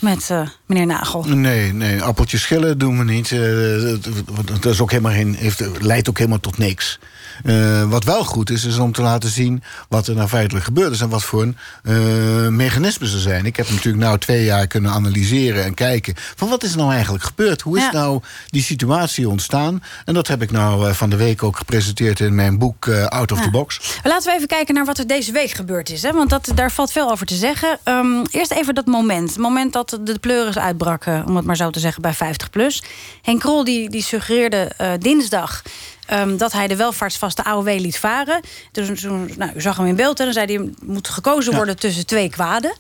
met 0.04 0.30
eh, 0.30 0.48
meneer 0.66 0.86
Nagel. 0.86 1.24
Nee, 1.24 1.74
nee, 1.74 2.02
appeltjes 2.02 2.42
schillen 2.42 2.78
doen 2.78 2.98
we 2.98 3.04
niet. 3.04 3.30
Dat- 3.30 4.48
dat 4.62 4.66
is 4.74 4.82
ook 4.82 4.92
helemaal 4.92 5.12
geen, 5.12 5.36
heeft, 5.36 5.64
leidt 5.82 6.10
ook 6.10 6.18
helemaal 6.18 6.40
tot 6.40 6.58
niks. 6.58 7.00
Eh, 7.44 7.84
wat 7.90 8.04
wel 8.04 8.24
goed 8.24 8.50
is, 8.50 8.64
is 8.66 8.78
om 8.78 8.92
te 8.92 9.02
laten 9.02 9.30
zien 9.30 9.64
wat 9.90 10.08
er 10.08 10.16
nou 10.16 10.28
feitelijk 10.28 10.66
gebeurd 10.66 10.92
is... 10.92 11.02
en 11.02 11.10
wat 11.10 11.24
voor 11.24 11.42
een 11.42 11.58
eh, 11.84 12.48
mechanismen 12.48 13.12
er 13.12 13.20
zijn. 13.20 13.46
Ik 13.46 13.56
heb 13.56 13.70
natuurlijk 13.70 14.04
nou 14.04 14.18
twee 14.18 14.44
jaar 14.44 14.68
kunnen 14.68 14.92
analyseren 14.92 15.64
en 15.64 15.74
kijken... 15.74 16.14
van 16.36 16.50
wat 16.50 16.64
is 16.64 16.72
er 16.72 16.78
nou 16.78 16.92
eigenlijk 16.92 17.24
gebeurd? 17.24 17.62
Hoe 17.62 17.78
is 17.78 17.84
Ja. 17.84 17.92
nou 17.92 18.22
die 18.50 18.64
situatie 18.64 19.30
ontstaan? 19.30 19.84
En 20.06 20.14
dat 20.14 20.28
heb 20.28 20.42
ik 20.42 20.52
nou 20.52 20.88
eh, 20.88 20.94
van 20.94 21.10
de 21.10 21.16
week 21.16 21.44
ook 21.44 21.58
gepresenteerd 21.58 22.20
in 22.20 22.36
mijn 22.36 22.58
boek 22.58 22.88
eh, 22.88 23.06
Out 23.06 23.32
of 23.32 23.38
Ja. 23.38 23.44
the 23.44 23.52
Box. 23.52 23.80
Laten 24.04 24.30
we 24.30 24.36
even 24.36 24.48
kijken 24.48 24.74
naar 24.76 24.86
wat 24.86 24.98
er 24.98 25.08
deze 25.08 25.32
week 25.32 25.52
gebeurd 25.52 25.90
is. 25.90 26.02
Hè? 26.02 26.12
Want 26.12 26.30
dat, 26.30 26.52
daar 26.56 26.72
valt 26.72 26.92
veel 26.92 27.12
over 27.12 27.26
te 27.26 27.36
zeggen. 27.36 27.80
Ehm, 27.84 28.24
eerst 28.32 28.52
even 28.52 28.76
dat 28.76 28.86
moment. 28.86 29.30
Het 29.30 29.38
moment 29.40 29.74
dat 29.74 30.00
de 30.04 30.20
pleuris 30.20 30.58
uitbrak, 30.58 31.06
eh, 31.06 31.22
om 31.26 31.36
het 31.36 31.46
maar 31.46 31.56
zo 31.56 31.70
te 31.70 31.80
zeggen, 31.80 32.02
bij 32.02 32.14
50PLUS. 32.14 32.84
Henk 33.22 33.40
Krol 33.40 33.64
die, 33.64 33.90
die 33.90 34.04
suggereerde 34.04 34.72
eh, 34.78 34.92
dinsdag... 35.00 35.62
ehm, 36.06 36.38
dat 36.38 36.52
hij 36.52 36.68
de 36.68 36.76
welvaartsvaste 36.76 37.44
AOW 37.44 37.68
liet 37.68 38.00
varen. 38.00 38.42
Dus 38.72 39.02
toen, 39.02 39.32
nou, 39.38 39.52
u 39.56 39.62
zag 39.62 39.78
hem 39.78 39.86
in 39.86 39.96
beeld 39.96 40.20
en 40.20 40.26
dan 40.26 40.34
zei 40.34 40.46
hij... 40.46 40.56
er 40.56 40.72
moet 40.82 41.08
gekozen 41.08 41.56
worden 41.56 41.78
tussen 41.78 42.06
twee 42.06 42.30
kwaden. 42.30 42.76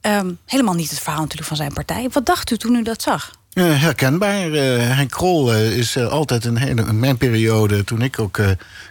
Ehm, 0.00 0.32
helemaal 0.46 0.74
niet 0.74 0.90
het 0.90 0.98
verhaal 0.98 1.20
natuurlijk 1.20 1.48
van 1.48 1.56
zijn 1.56 1.72
partij. 1.72 2.08
Wat 2.12 2.26
dacht 2.26 2.50
u 2.50 2.56
toen 2.56 2.74
u 2.74 2.82
dat 2.82 3.02
zag? 3.02 3.30
Eh, 3.52 3.80
herkenbaar. 3.80 4.50
Henk 4.96 5.10
Krol 5.10 5.52
eh, 5.52 5.76
is 5.76 5.96
altijd 5.98 6.44
een 6.44 6.56
hele, 6.56 6.82
in 6.82 6.98
mijn 6.98 7.16
periode, 7.16 7.84
toen 7.84 8.02
ik 8.02 8.18
ook 8.18 8.40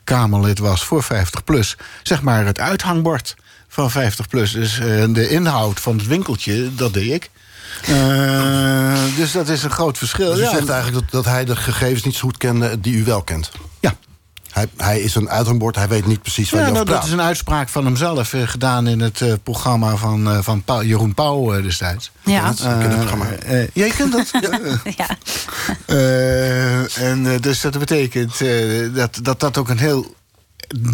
Kamerlid 0.03 0.59
was 0.59 0.83
voor 0.83 1.03
50 1.03 1.43
plus, 1.43 1.77
zeg 2.03 2.21
maar 2.21 2.45
het 2.45 2.59
uithangbord 2.59 3.35
van 3.67 3.91
50 3.91 4.27
plus. 4.27 4.51
Dus 4.51 4.75
de 5.09 5.29
inhoud 5.29 5.79
van 5.79 5.97
het 5.97 6.07
winkeltje, 6.07 6.75
dat 6.75 6.93
deed 6.93 7.11
ik. 7.11 7.29
Eh, 7.81 8.92
dus 9.15 9.31
dat 9.31 9.49
is 9.49 9.63
een 9.63 9.69
groot 9.69 9.97
verschil. 9.97 10.29
Dus 10.29 10.39
u 10.39 10.43
Ja, 10.43 10.49
zegt 10.49 10.69
eigenlijk 10.69 11.11
dat, 11.11 11.23
dat 11.23 11.33
hij 11.33 11.45
de 11.45 11.55
gegevens 11.55 12.03
niet 12.03 12.15
zo 12.15 12.27
goed 12.27 12.37
kende 12.37 12.79
die 12.79 12.95
u 12.95 13.03
wel 13.03 13.21
kent? 13.21 13.51
Ja. 13.79 13.95
Hij, 14.51 14.67
hij 14.77 14.99
is 14.99 15.15
een 15.15 15.29
uithangbord, 15.29 15.75
hij 15.75 15.87
weet 15.87 16.05
niet 16.05 16.21
precies 16.21 16.49
waar 16.49 16.59
Ja, 16.59 16.65
hij 16.65 16.73
nou, 16.75 16.85
dat 16.85 17.03
is 17.03 17.11
een 17.11 17.21
uitspraak 17.21 17.69
van 17.69 17.85
hemzelf, 17.85 18.33
eh, 18.33 18.41
gedaan 18.47 18.87
in 18.87 18.99
het 18.99 19.21
eh, 19.21 19.33
programma 19.43 19.95
van, 19.95 20.29
eh, 20.29 20.37
van 20.41 20.63
Jeroen 20.81 21.13
Pauw 21.13 21.53
eh, 21.53 21.63
destijds. 21.63 22.11
Ja. 22.23 22.49
Ik 22.49 22.55
ken 22.55 22.79
het 22.79 22.97
programma. 22.99 23.25
jij 23.73 23.89
kent 23.89 24.11
dat? 24.11 24.31
ja. 24.97 25.17
Eh, 25.85 27.01
en 27.09 27.25
eh, 27.33 27.39
dus 27.41 27.61
dat 27.61 27.79
betekent 27.79 28.41
eh, 28.41 28.93
dat, 28.93 29.19
dat 29.21 29.39
dat 29.39 29.57
ook 29.57 29.69
een 29.69 29.77
heel 29.79 30.15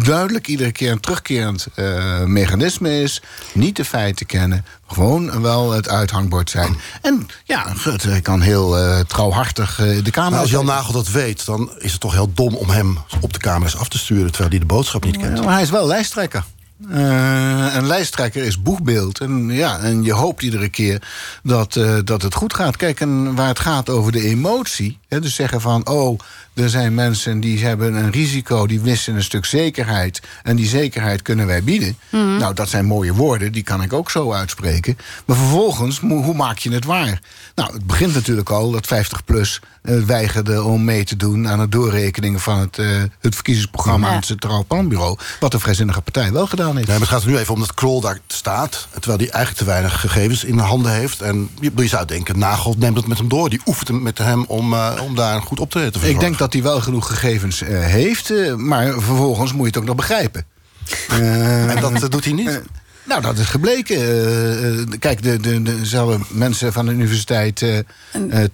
duidelijk 0.04 0.46
iedere 0.46 0.72
keer 0.72 0.90
een 0.90 1.00
terugkerend 1.00 1.66
eh, 1.74 2.24
mechanisme 2.24 3.02
is. 3.02 3.22
Niet 3.52 3.76
de 3.76 3.84
feiten 3.84 4.26
kennen, 4.26 4.64
gewoon 4.86 5.42
wel 5.42 5.70
het 5.70 5.88
uithangbord 5.88 6.50
zijn. 6.50 6.76
En 7.02 7.26
ja, 7.44 7.72
hij 8.02 8.20
kan 8.20 8.40
heel 8.40 8.78
eh, 8.78 9.00
trouwhartig 9.00 9.80
eh, 9.80 10.04
de 10.04 10.10
Kamer... 10.10 10.30
Maar 10.30 10.40
als 10.40 10.50
Jan 10.50 10.66
Nagel 10.66 10.92
dat 10.92 11.08
weet, 11.08 11.46
dan 11.46 11.70
is 11.78 11.92
het 11.92 12.00
toch 12.00 12.12
heel 12.12 12.32
dom 12.34 12.54
om 12.54 12.70
hem 12.70 12.98
op 13.20 13.32
de 13.32 13.38
camera's 13.38 13.76
af 13.76 13.88
te 13.88 13.98
sturen... 13.98 14.30
terwijl 14.30 14.50
hij 14.50 14.58
de 14.58 14.66
boodschap 14.66 15.04
niet 15.04 15.16
kent. 15.16 15.38
Ja, 15.38 15.44
maar 15.44 15.52
hij 15.52 15.62
is 15.62 15.70
wel 15.70 15.86
lijsttrekker. 15.86 16.44
Eh, 16.88 17.74
een 17.74 17.86
lijsttrekker 17.86 18.42
is 18.42 18.62
boegbeeld. 18.62 19.18
En, 19.18 19.48
ja, 19.48 19.78
en 19.78 20.02
je 20.02 20.12
hoopt 20.12 20.42
iedere 20.42 20.68
keer 20.68 21.02
dat, 21.42 21.76
eh, 21.76 21.94
dat 22.04 22.22
het 22.22 22.34
goed 22.34 22.54
gaat. 22.54 22.76
Kijk, 22.76 23.00
en 23.00 23.34
waar 23.34 23.48
het 23.48 23.58
gaat 23.58 23.88
over 23.88 24.12
de 24.12 24.20
emotie. 24.20 24.98
Hè, 25.08 25.20
dus 25.20 25.34
zeggen 25.34 25.60
van, 25.60 25.88
oh, 25.88 26.18
er 26.54 26.68
zijn 26.68 26.94
mensen 26.94 27.40
die 27.40 27.64
hebben 27.64 27.94
een 27.94 28.10
risico... 28.10 28.66
die 28.66 28.80
missen 28.80 29.14
een 29.14 29.22
stuk 29.22 29.44
zekerheid. 29.44 30.20
En 30.42 30.56
die 30.56 30.66
zekerheid 30.66 31.22
kunnen 31.22 31.46
wij 31.46 31.62
bieden. 31.62 31.98
Mhm. 32.08 32.36
Nou, 32.36 32.54
dat 32.54 32.68
zijn 32.68 32.84
mooie 32.84 33.14
woorden, 33.14 33.52
die 33.52 33.62
kan 33.62 33.82
ik 33.82 33.92
ook 33.92 34.10
zo 34.10 34.32
uitspreken. 34.32 34.98
Maar 35.24 35.36
vervolgens, 35.36 35.98
hoe 36.00 36.34
maak 36.34 36.58
je 36.58 36.72
het 36.72 36.84
waar? 36.84 37.20
Nou, 37.54 37.72
het 37.72 37.86
begint 37.86 38.14
natuurlijk 38.14 38.50
al 38.50 38.70
dat 38.70 38.88
50PLUS 38.94 39.58
eh, 39.82 39.98
weigerde 40.02 40.62
om 40.62 40.84
mee 40.84 41.04
te 41.04 41.16
doen... 41.16 41.48
aan 41.48 41.60
het 41.60 41.72
doorrekeningen 41.72 42.40
van 42.40 42.58
het, 42.58 42.76
het 43.20 43.34
verkiezingsprogramma... 43.34 44.06
Ja. 44.06 44.12
aan 44.12 44.18
het 44.18 44.26
Centraal 44.26 44.64
Planbureau. 44.64 45.18
Wat 45.40 45.52
de 45.52 45.58
Vrijzinnige 45.58 46.00
Partij 46.00 46.32
wel 46.32 46.46
gedaan 46.46 46.69
dan 46.72 46.78
niet. 46.78 46.88
Nee, 46.88 46.98
maar 46.98 47.08
het 47.08 47.16
gaat 47.16 47.26
er 47.26 47.30
nu 47.30 47.38
even 47.38 47.54
om 47.54 47.60
dat 47.60 47.74
Krol 47.74 48.00
daar 48.00 48.18
staat... 48.26 48.88
terwijl 48.92 49.18
hij 49.18 49.28
eigenlijk 49.30 49.56
te 49.56 49.64
weinig 49.64 50.00
gegevens 50.00 50.44
in 50.44 50.58
handen 50.58 50.92
heeft. 50.92 51.22
En 51.22 51.50
je, 51.60 51.88
zou 51.88 52.06
denken, 52.06 52.38
Nagel 52.38 52.74
neemt 52.78 52.96
het 52.96 53.06
met 53.06 53.18
hem 53.18 53.28
door. 53.28 53.50
Die 53.50 53.60
oefent 53.66 53.88
hem 53.88 54.02
met 54.02 54.18
hem 54.18 54.44
om, 54.44 54.72
eh, 54.72 55.00
om 55.02 55.14
daar 55.14 55.34
een 55.34 55.42
goed 55.42 55.60
optreden 55.60 55.92
te 55.92 55.98
Ik 55.98 56.04
verzorgen. 56.04 56.28
denk 56.28 56.38
dat 56.38 56.52
hij 56.52 56.62
wel 56.62 56.80
genoeg 56.80 57.06
gegevens 57.06 57.62
eh, 57.62 57.80
heeft, 57.80 58.30
eh, 58.30 58.54
maar 58.54 58.92
vervolgens 58.92 59.52
moet 59.52 59.60
je 59.60 59.66
het 59.66 59.76
ook 59.76 59.84
nog 59.84 59.96
begrijpen. 59.96 60.44
En 61.68 61.80
dat 61.80 62.10
doet 62.10 62.24
hij 62.24 62.32
niet? 62.32 62.62
Nou, 63.04 63.22
dat 63.22 63.38
is 63.38 63.46
gebleken. 63.46 63.96
Eh, 63.96 64.80
eh, 64.80 64.88
kijk, 64.98 65.22
de, 65.22 65.40
de, 65.40 65.62
de, 65.62 65.86
ze 65.86 66.18
mensen 66.28 66.72
van 66.72 66.86
de 66.86 66.92
Universiteit 66.92 67.62
eh, 67.62 67.78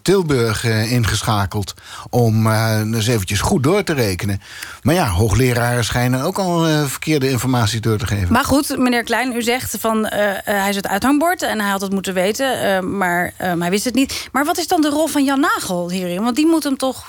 Tilburg 0.02 0.64
ingeschakeld... 0.64 1.74
om 2.10 2.50
eens 2.50 3.06
eventjes 3.06 3.40
goed 3.40 3.62
door 3.62 3.82
te 3.82 3.92
rekenen. 3.92 4.40
Maar 4.82 4.94
ja, 4.94 5.08
hoogleraren 5.08 5.84
schijnen 5.84 6.22
ook 6.22 6.38
al 6.38 6.64
verkeerde 6.86 7.30
informatie 7.30 7.80
door 7.80 7.98
te 7.98 8.06
geven. 8.06 8.32
Maar 8.32 8.44
goed, 8.44 8.78
meneer 8.78 9.04
Klein, 9.04 9.36
u 9.36 9.42
zegt 9.42 9.76
van 9.80 10.06
hij 10.44 10.68
is 10.68 10.76
het 10.76 10.86
uithangbord 10.86 11.42
en 11.42 11.60
hij 11.60 11.70
had 11.70 11.80
het 11.80 11.92
moeten 11.92 12.14
weten, 12.14 12.96
maar 12.98 13.32
eh, 13.36 13.60
hij 13.60 13.70
wist 13.70 13.84
het 13.84 13.94
niet. 13.94 14.28
Maar 14.32 14.44
wat 14.44 14.58
is 14.58 14.66
dan 14.66 14.80
de 14.80 14.88
rol 14.88 15.06
van 15.06 15.24
Jan 15.24 15.40
Nagel 15.40 15.90
hierin? 15.90 16.22
Want 16.22 16.36
die 16.36 16.46
moet 16.46 16.64
hem 16.64 16.76
toch, 16.76 17.08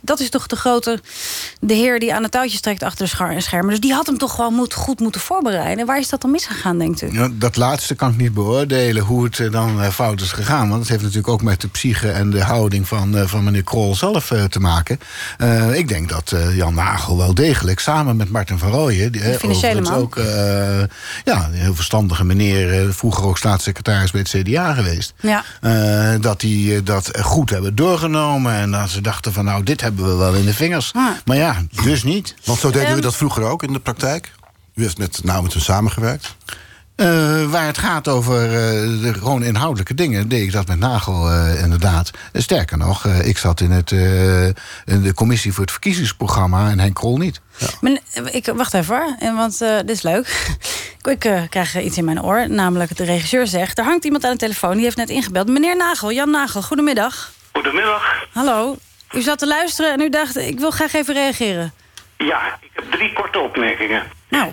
dat 0.00 0.20
is 0.20 0.30
toch 0.30 0.46
de 0.46 0.56
grote, 0.56 1.00
de 1.60 1.74
heer 1.74 1.98
die 1.98 2.14
aan 2.14 2.22
het 2.22 2.32
touwtje 2.32 2.60
trekt 2.60 2.82
achter 2.82 3.06
de 3.06 3.40
schermen. 3.40 3.70
Dus 3.70 3.80
die 3.80 3.92
had 3.92 4.06
hem 4.06 4.18
toch 4.18 4.34
gewoon 4.34 4.54
moet, 4.54 4.74
goed 4.74 5.00
moeten 5.00 5.20
voorbereiden. 5.20 5.86
Waar 5.86 5.98
is 5.98 6.08
dat 6.08 6.20
dan 6.20 6.30
denkt 6.78 7.02
u? 7.02 7.12
Ja, 7.12 7.28
dat 7.32 7.56
laatste 7.56 7.94
kan 7.94 8.10
ik 8.10 8.16
niet 8.16 8.34
beoordelen 8.34 9.02
hoe 9.02 9.24
het 9.24 9.38
eh, 9.40 9.50
dan 9.50 9.82
eh, 9.82 9.88
fout 9.90 10.20
is 10.20 10.32
gegaan. 10.32 10.68
Want 10.68 10.80
het 10.80 10.88
heeft 10.88 11.00
natuurlijk 11.02 11.28
ook 11.28 11.42
met 11.42 11.60
de 11.60 11.68
psyche 11.68 12.10
en 12.10 12.30
de 12.30 12.42
houding 12.42 12.88
van, 12.88 13.16
eh, 13.16 13.26
van 13.26 13.44
meneer 13.44 13.62
Krol 13.64 13.94
zelf 13.94 14.32
te 14.48 14.60
maken. 14.60 14.98
Eh, 15.38 15.74
ik 15.74 15.88
denk 15.88 16.08
dat 16.08 16.32
eh, 16.32 16.56
Jan 16.56 16.74
Nagel 16.74 17.16
wel 17.16 17.34
degelijk 17.34 17.80
samen 17.80 18.16
met 18.16 18.30
Martin 18.30 18.58
van 18.58 18.70
Rooyen... 18.70 19.12
die, 19.12 19.22
De 19.22 19.38
financiële 19.38 19.80
man. 19.80 19.94
ook 19.94 20.16
eh, 20.16 20.24
ja, 21.24 21.46
een 21.46 21.52
heel 21.52 21.74
verstandige 21.74 22.24
meneer... 22.24 22.80
eh, 22.82 22.88
vroeger 22.90 23.24
ook 23.24 23.38
staatssecretaris 23.38 24.10
bij 24.10 24.20
het 24.20 24.30
CDA 24.42 24.72
geweest... 24.74 25.12
Ja. 25.20 25.44
eh, 25.60 26.14
dat 26.20 26.40
die 26.40 26.82
dat 26.82 27.10
goed 27.20 27.50
hebben 27.50 27.74
doorgenomen. 27.74 28.52
En 28.54 28.70
dat 28.70 28.90
ze 28.90 29.00
dachten 29.00 29.32
van 29.32 29.44
nou, 29.44 29.62
dit 29.62 29.80
hebben 29.80 30.06
we 30.06 30.14
wel 30.16 30.34
in 30.34 30.44
de 30.44 30.54
vingers. 30.54 30.92
Maar 31.24 31.36
ja, 31.36 31.56
dus 31.84 32.02
niet. 32.02 32.34
Want 32.44 32.58
zo 32.58 32.70
deden 32.70 32.88
Ehm, 32.88 32.98
u 32.98 33.00
dat 33.00 33.16
vroeger 33.16 33.42
ook 33.42 33.62
in 33.62 33.72
de 33.72 33.78
praktijk? 33.78 34.32
U 34.74 34.82
heeft 34.82 34.98
met, 34.98 35.24
nou 35.24 35.42
met 35.42 35.52
hem 35.52 35.62
samengewerkt? 35.62 36.36
Eh, 36.96 37.50
waar 37.50 37.66
het 37.66 37.78
gaat 37.78 38.08
over 38.08 38.44
eh, 38.44 38.50
de 39.02 39.14
gewoon 39.14 39.42
inhoudelijke 39.42 39.94
dingen, 39.94 40.28
deed 40.28 40.42
ik 40.42 40.52
dat 40.52 40.66
met 40.66 40.78
Nagel 40.78 41.30
eh, 41.30 41.62
inderdaad. 41.62 42.10
Sterker 42.32 42.78
nog, 42.78 43.06
eh, 43.06 43.26
ik 43.26 43.38
zat 43.38 43.60
in, 43.60 43.70
het, 43.70 43.92
eh, 43.92 44.46
in 44.84 45.02
de 45.02 45.14
commissie 45.14 45.52
voor 45.52 45.62
het 45.62 45.70
verkiezingsprogramma 45.70 46.70
en 46.70 46.78
Henk 46.78 46.94
Krol 46.94 47.16
niet. 47.16 47.40
Men, 47.80 48.00
ik, 48.30 48.46
wacht 48.46 48.74
even 48.74 49.16
want 49.34 49.60
eh, 49.60 49.76
dit 49.76 49.90
is 49.90 50.02
leuk. 50.02 50.56
ik 51.02 51.46
krijg 51.50 51.80
iets 51.80 51.96
in 51.96 52.04
mijn 52.04 52.22
oor, 52.22 52.50
namelijk 52.50 52.96
de 52.96 53.04
regisseur 53.04 53.46
zegt... 53.46 53.78
er 53.78 53.84
hangt 53.84 54.04
iemand 54.04 54.24
aan 54.24 54.32
de 54.32 54.38
telefoon, 54.38 54.74
die 54.74 54.84
heeft 54.84 54.96
net 54.96 55.10
ingebeld. 55.10 55.48
Meneer 55.48 55.76
Nagel, 55.76 56.12
Jan 56.12 56.30
Nagel, 56.30 56.62
goedemiddag. 56.62 57.32
Goedemiddag. 57.52 58.02
Hallo, 58.32 58.76
u 59.12 59.22
zat 59.22 59.38
te 59.38 59.46
luisteren 59.46 59.92
en 59.92 60.00
u 60.00 60.08
dacht, 60.08 60.36
ik 60.36 60.58
wil 60.58 60.70
graag 60.70 60.92
even 60.92 61.14
reageren. 61.14 61.72
Ja, 62.16 62.58
ik 62.60 62.70
heb 62.72 62.84
drie 62.90 63.12
korte 63.12 63.38
opmerkingen. 63.38 64.02
Nou. 64.28 64.50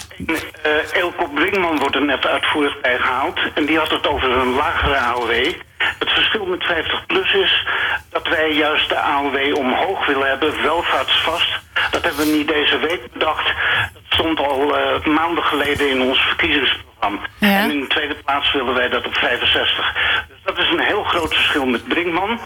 Eh 0.61 0.93
Elko 0.93 1.27
Brinkman 1.27 1.79
wordt 1.79 1.95
er 1.95 2.05
net 2.05 2.25
uitvoerig 2.25 2.81
bij 2.81 2.97
gehaald. 2.97 3.39
En 3.53 3.65
die 3.65 3.77
had 3.77 3.91
het 3.91 4.07
over 4.07 4.29
een 4.31 4.53
lagere 4.53 4.97
AOW. 4.97 5.53
Het 5.99 6.09
verschil 6.09 6.45
met 6.45 6.63
50PLUS 6.63 7.33
is 7.33 7.67
dat 8.09 8.27
wij 8.27 8.53
juist 8.53 8.89
de 8.89 8.99
AOW 8.99 9.57
omhoog 9.57 10.05
willen 10.05 10.27
hebben, 10.27 10.61
welvaartsvast. 10.61 11.59
Dat 11.91 12.03
hebben 12.03 12.25
we 12.25 12.31
niet 12.31 12.47
deze 12.47 12.77
week 12.77 13.13
bedacht. 13.13 13.45
Dat 13.93 14.03
stond 14.09 14.39
al 14.39 14.77
eh, 14.77 15.05
maanden 15.05 15.43
geleden 15.43 15.89
in 15.89 16.01
ons 16.01 16.19
verkiezingsprogramma. 16.19 17.19
En 17.39 17.71
in 17.71 17.79
de 17.79 17.87
tweede 17.87 18.15
plaats 18.15 18.53
willen 18.53 18.73
wij 18.73 18.89
dat 18.89 19.05
op 19.05 19.15
65. 19.15 19.95
Dus 20.27 20.37
dat 20.43 20.57
is 20.57 20.69
een 20.69 20.85
heel 20.85 21.03
groot 21.03 21.33
verschil 21.33 21.65
met 21.65 21.87
Brinkman. 21.87 22.39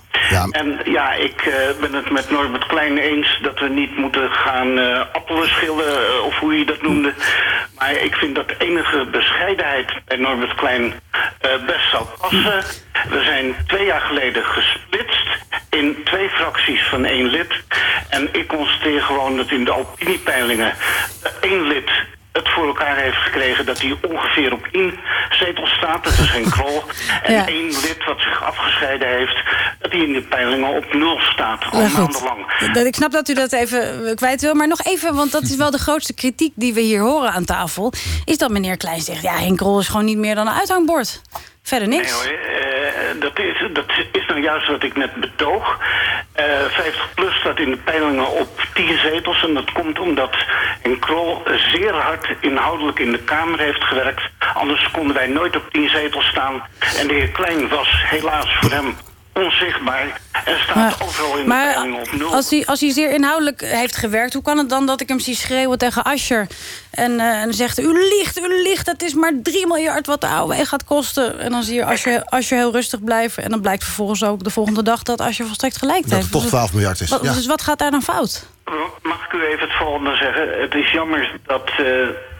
En 0.52 0.80
ja, 0.86 1.14
ik 1.14 1.42
eh, 1.42 1.80
ben 1.80 1.94
het 1.94 2.12
met 2.12 2.30
Norbert 2.30 2.66
Klein 2.66 2.98
eens 2.98 3.40
dat 3.42 3.60
we 3.60 3.70
niet 3.70 3.98
moeten 3.98 4.32
gaan 4.32 4.80
eh, 4.80 5.02
appelen 5.14 5.48
schillen, 5.48 6.24
of 6.24 6.40
hoe 6.40 6.58
je 6.58 6.66
dat 6.66 6.82
noemde. 6.82 7.14
Maar 7.80 7.92
ik 7.92 8.16
vind 8.16 8.36
dat 8.36 8.54
enige 8.58 9.08
bescheidenheid 9.12 9.92
bij 10.06 10.18
Norbert 10.18 10.56
Klein 10.56 10.94
eh, 11.40 11.52
best 11.66 11.90
zou 11.90 12.06
passen. 12.20 12.64
We 13.10 13.24
zijn 13.24 13.56
twee 13.68 13.86
jaar 13.86 14.02
geleden 14.02 14.44
gesplitst 14.44 15.28
in 15.70 15.98
twee 16.04 16.30
fracties 16.30 16.88
van 16.88 17.06
één 17.06 17.26
lid. 17.26 17.54
En 18.10 18.30
ik 18.32 18.48
constateer 18.48 19.02
gewoon 19.02 19.38
dat 19.38 19.52
in 19.52 19.64
de 19.66 19.74
opiniepeilingen 19.78 20.74
één 21.42 21.68
lid 21.68 21.90
het 22.32 22.50
voor 22.50 22.68
elkaar 22.68 22.96
heeft 22.98 23.16
gekregen 23.18 23.66
dat 23.66 23.82
hij 23.82 23.98
ongeveer 24.10 24.54
op 24.54 24.68
één 24.72 24.94
zetel 25.30 25.68
staat. 25.68 26.04
Dat 26.04 26.14
is 26.14 26.30
geen 26.30 26.50
kwal. 26.50 26.84
En 27.24 27.34
Ja. 27.34 27.48
één 27.48 27.66
lid 27.66 27.98
wat 28.06 28.20
zich 28.22 28.44
afgescheiden 28.44 29.08
heeft, 29.08 29.36
dat 29.80 29.92
hij 29.92 30.02
in 30.02 30.14
de 30.14 30.22
peilingen 30.22 30.70
op 30.70 30.94
nul 30.94 31.20
staat. 31.20 31.64
Al 31.72 31.82
maandenlang. 31.88 32.70
Dat- 32.74 32.86
Ik 32.86 32.96
snap 32.96 33.12
dat 33.12 33.30
u 33.30 33.34
dat 33.34 33.52
even 33.54 34.06
eh, 34.08 34.16
kwijt 34.16 34.42
wil, 34.42 34.54
maar 34.54 34.68
nog 34.68 34.82
even, 34.84 35.16
want 35.16 35.32
dat 35.32 35.44
is 35.44 35.56
wel 35.56 35.72
de 35.72 35.78
grootste 35.78 36.14
kritiek 36.14 36.52
die 36.56 36.74
we 36.74 36.82
hier 36.82 37.02
horen 37.02 37.32
aan 37.32 37.46
tafel. 37.46 37.94
Is 38.26 38.38
dat 38.38 38.50
meneer 38.52 38.78
Klein 38.78 39.02
zegt, 39.02 39.22
ja, 39.22 39.38
Henk 39.38 39.60
Rol 39.60 39.80
is 39.80 39.88
gewoon 39.88 40.06
niet 40.06 40.18
meer 40.18 40.36
dan 40.36 40.48
een 40.48 40.54
uithangbord. 40.54 41.22
Verder 41.64 41.88
niks. 41.88 42.24
Nee 42.26 42.38
hoor, 42.38 42.40
eh, 42.40 42.73
dat, 43.20 43.40
is, 43.40 43.68
dat 43.74 43.86
is 44.12 44.26
nou 44.28 44.42
juist 44.42 44.68
wat 44.68 44.84
ik 44.84 44.96
net 44.96 45.16
betoog. 45.16 45.80
Eh 46.34 46.46
50PLUS 46.70 47.40
staat 47.40 47.60
in 47.60 47.70
de 47.70 47.78
peilingen 47.78 48.32
op 48.32 48.68
10 48.74 48.98
zetels. 48.98 49.44
En 49.44 49.54
dat 49.54 49.72
komt 49.72 50.00
omdat 50.00 50.36
Henk 50.82 51.02
Krol 51.02 51.44
zeer 51.72 51.94
hard 51.94 52.36
inhoudelijk 52.40 53.00
in 53.00 53.12
de 53.12 53.24
Kamer 53.24 53.60
heeft 53.60 53.84
gewerkt. 53.84 54.24
Anders 54.54 54.92
konden 54.92 55.16
wij 55.16 55.28
nooit 55.28 55.56
op 55.56 55.72
10 55.72 55.90
zetels 55.90 56.26
staan. 56.26 56.64
En 56.98 57.08
de 57.08 57.14
heer 57.14 57.30
Klein 57.30 57.68
was 57.68 57.90
helaas 57.92 58.58
voor 58.60 58.72
hem 58.72 58.96
onzichtbaar. 59.34 60.22
En 60.46 60.60
staat 60.60 61.02
overal 61.04 61.38
in 61.38 61.42
de 61.42 61.48
Maar 61.48 61.74
peilingen 61.74 62.00
op 62.00 62.12
nul. 62.12 62.34
als 62.34 62.50
hij, 62.50 62.66
als 62.66 62.80
hij 62.80 62.92
zeer 62.92 63.12
inhoudelijk 63.12 63.62
heeft 63.62 63.96
gewerkt... 63.96 64.34
hoe 64.34 64.42
kan 64.42 64.58
het 64.58 64.70
dan 64.70 64.86
dat 64.86 65.02
ik 65.02 65.08
hem 65.08 65.20
zie 65.20 65.36
schreeuwen 65.36 65.78
tegen 65.78 66.04
Ascher... 66.04 66.48
en, 66.92 67.20
eh, 67.20 67.42
en 67.42 67.54
zegt, 67.54 67.80
u 67.80 67.94
liegt, 67.94 68.40
u 68.40 68.64
liegt, 68.64 68.88
het 68.88 69.04
is 69.04 69.14
maar 69.14 69.32
3 69.44 69.68
miljard 69.68 70.08
wat 70.08 70.22
de 70.22 70.28
AOW 70.28 70.66
gaat 70.66 70.84
kosten. 70.84 71.40
En 71.40 71.52
dan 71.52 71.64
zie 71.64 71.76
je 71.76 71.86
Ascher, 71.86 72.24
Ascher 72.24 72.58
heel 72.58 72.72
rustig 72.72 73.04
blijven... 73.04 73.44
en 73.44 73.50
dan 73.50 73.62
blijkt 73.62 73.84
vervolgens 73.84 74.24
ook 74.24 74.44
de 74.44 74.50
volgende 74.50 74.84
dag 74.84 75.04
dat 75.04 75.22
Ascher 75.22 75.46
volstrekt 75.46 75.78
gelijk 75.78 76.02
Dat 76.02 76.12
heeft. 76.12 76.24
het 76.24 76.32
toch 76.32 76.42
Dus 76.42 76.52
12 76.52 76.74
miljard 76.74 77.02
is. 77.02 77.10
Wat, 77.10 77.24
Ja. 77.24 77.34
Dus 77.34 77.46
wat 77.46 77.62
gaat 77.62 77.80
daar 77.80 77.92
dan 77.92 78.02
fout? 78.02 78.46
Mag 79.02 79.26
ik 79.26 79.34
u 79.34 79.46
even 79.46 79.68
het 79.68 79.78
volgende 79.78 80.16
zeggen? 80.16 80.62
Het 80.62 80.74
is 80.74 80.92
jammer 80.92 81.40
dat 81.46 81.70
eh, 81.78 81.86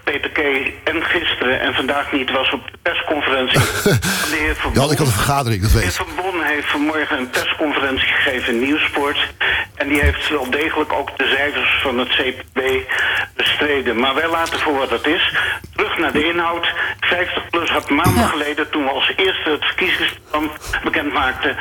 Peter 0.04 0.30
K. 0.30 0.38
en 0.84 1.04
gisteren 1.04 1.60
en 1.62 1.74
vandaag 1.74 2.12
niet 2.12 2.32
was 2.32 2.52
op 2.52 2.62
de 2.72 2.78
persconferentie 2.82 3.60
van 4.22 4.30
de 4.30 4.36
heer 4.36 4.56
Van 4.56 4.72
Ja, 4.74 4.80
Bon. 4.82 4.92
ik 4.92 4.98
had 4.98 5.08
een 5.08 5.14
vergadering, 5.14 5.62
dat 5.62 5.72
De 5.72 5.78
weet 5.78 5.98
heer 5.98 6.08
ik. 6.08 6.14
Van 6.16 6.24
Bon 6.32 6.44
heeft 6.44 6.70
vanmorgen 6.70 7.18
een 7.18 7.30
persconferentie 7.30 8.08
gegeven 8.08 8.54
in 8.54 8.60
Nieuwsport. 8.60 9.18
En 9.76 9.88
die 9.88 10.02
heeft 10.02 10.30
wel 10.30 10.50
degelijk 10.50 10.94
ook 10.94 11.18
de 11.18 11.34
cijfers 11.36 11.80
van 11.82 11.98
het 12.00 12.10
CPB 12.10 12.60
bestreden. 13.36 14.00
Maar 14.00 14.16
wij 14.16 14.30
laten 14.30 14.60
voor 14.60 14.78
wat 14.78 14.90
het 14.90 15.08
is. 15.08 15.36
Terug 15.76 15.98
naar 15.98 16.12
de 16.12 16.26
inhoud. 16.26 16.68
50PLUS 17.06 17.72
had 17.72 17.90
maanden 17.90 18.28
geleden, 18.28 18.70
toen 18.70 18.84
we 18.84 18.90
als 18.90 19.14
eerste 19.16 19.50
het 19.50 19.66
verkiezingsprogramma 19.66 20.52
bekend 20.84 21.14
maakten... 21.14 21.58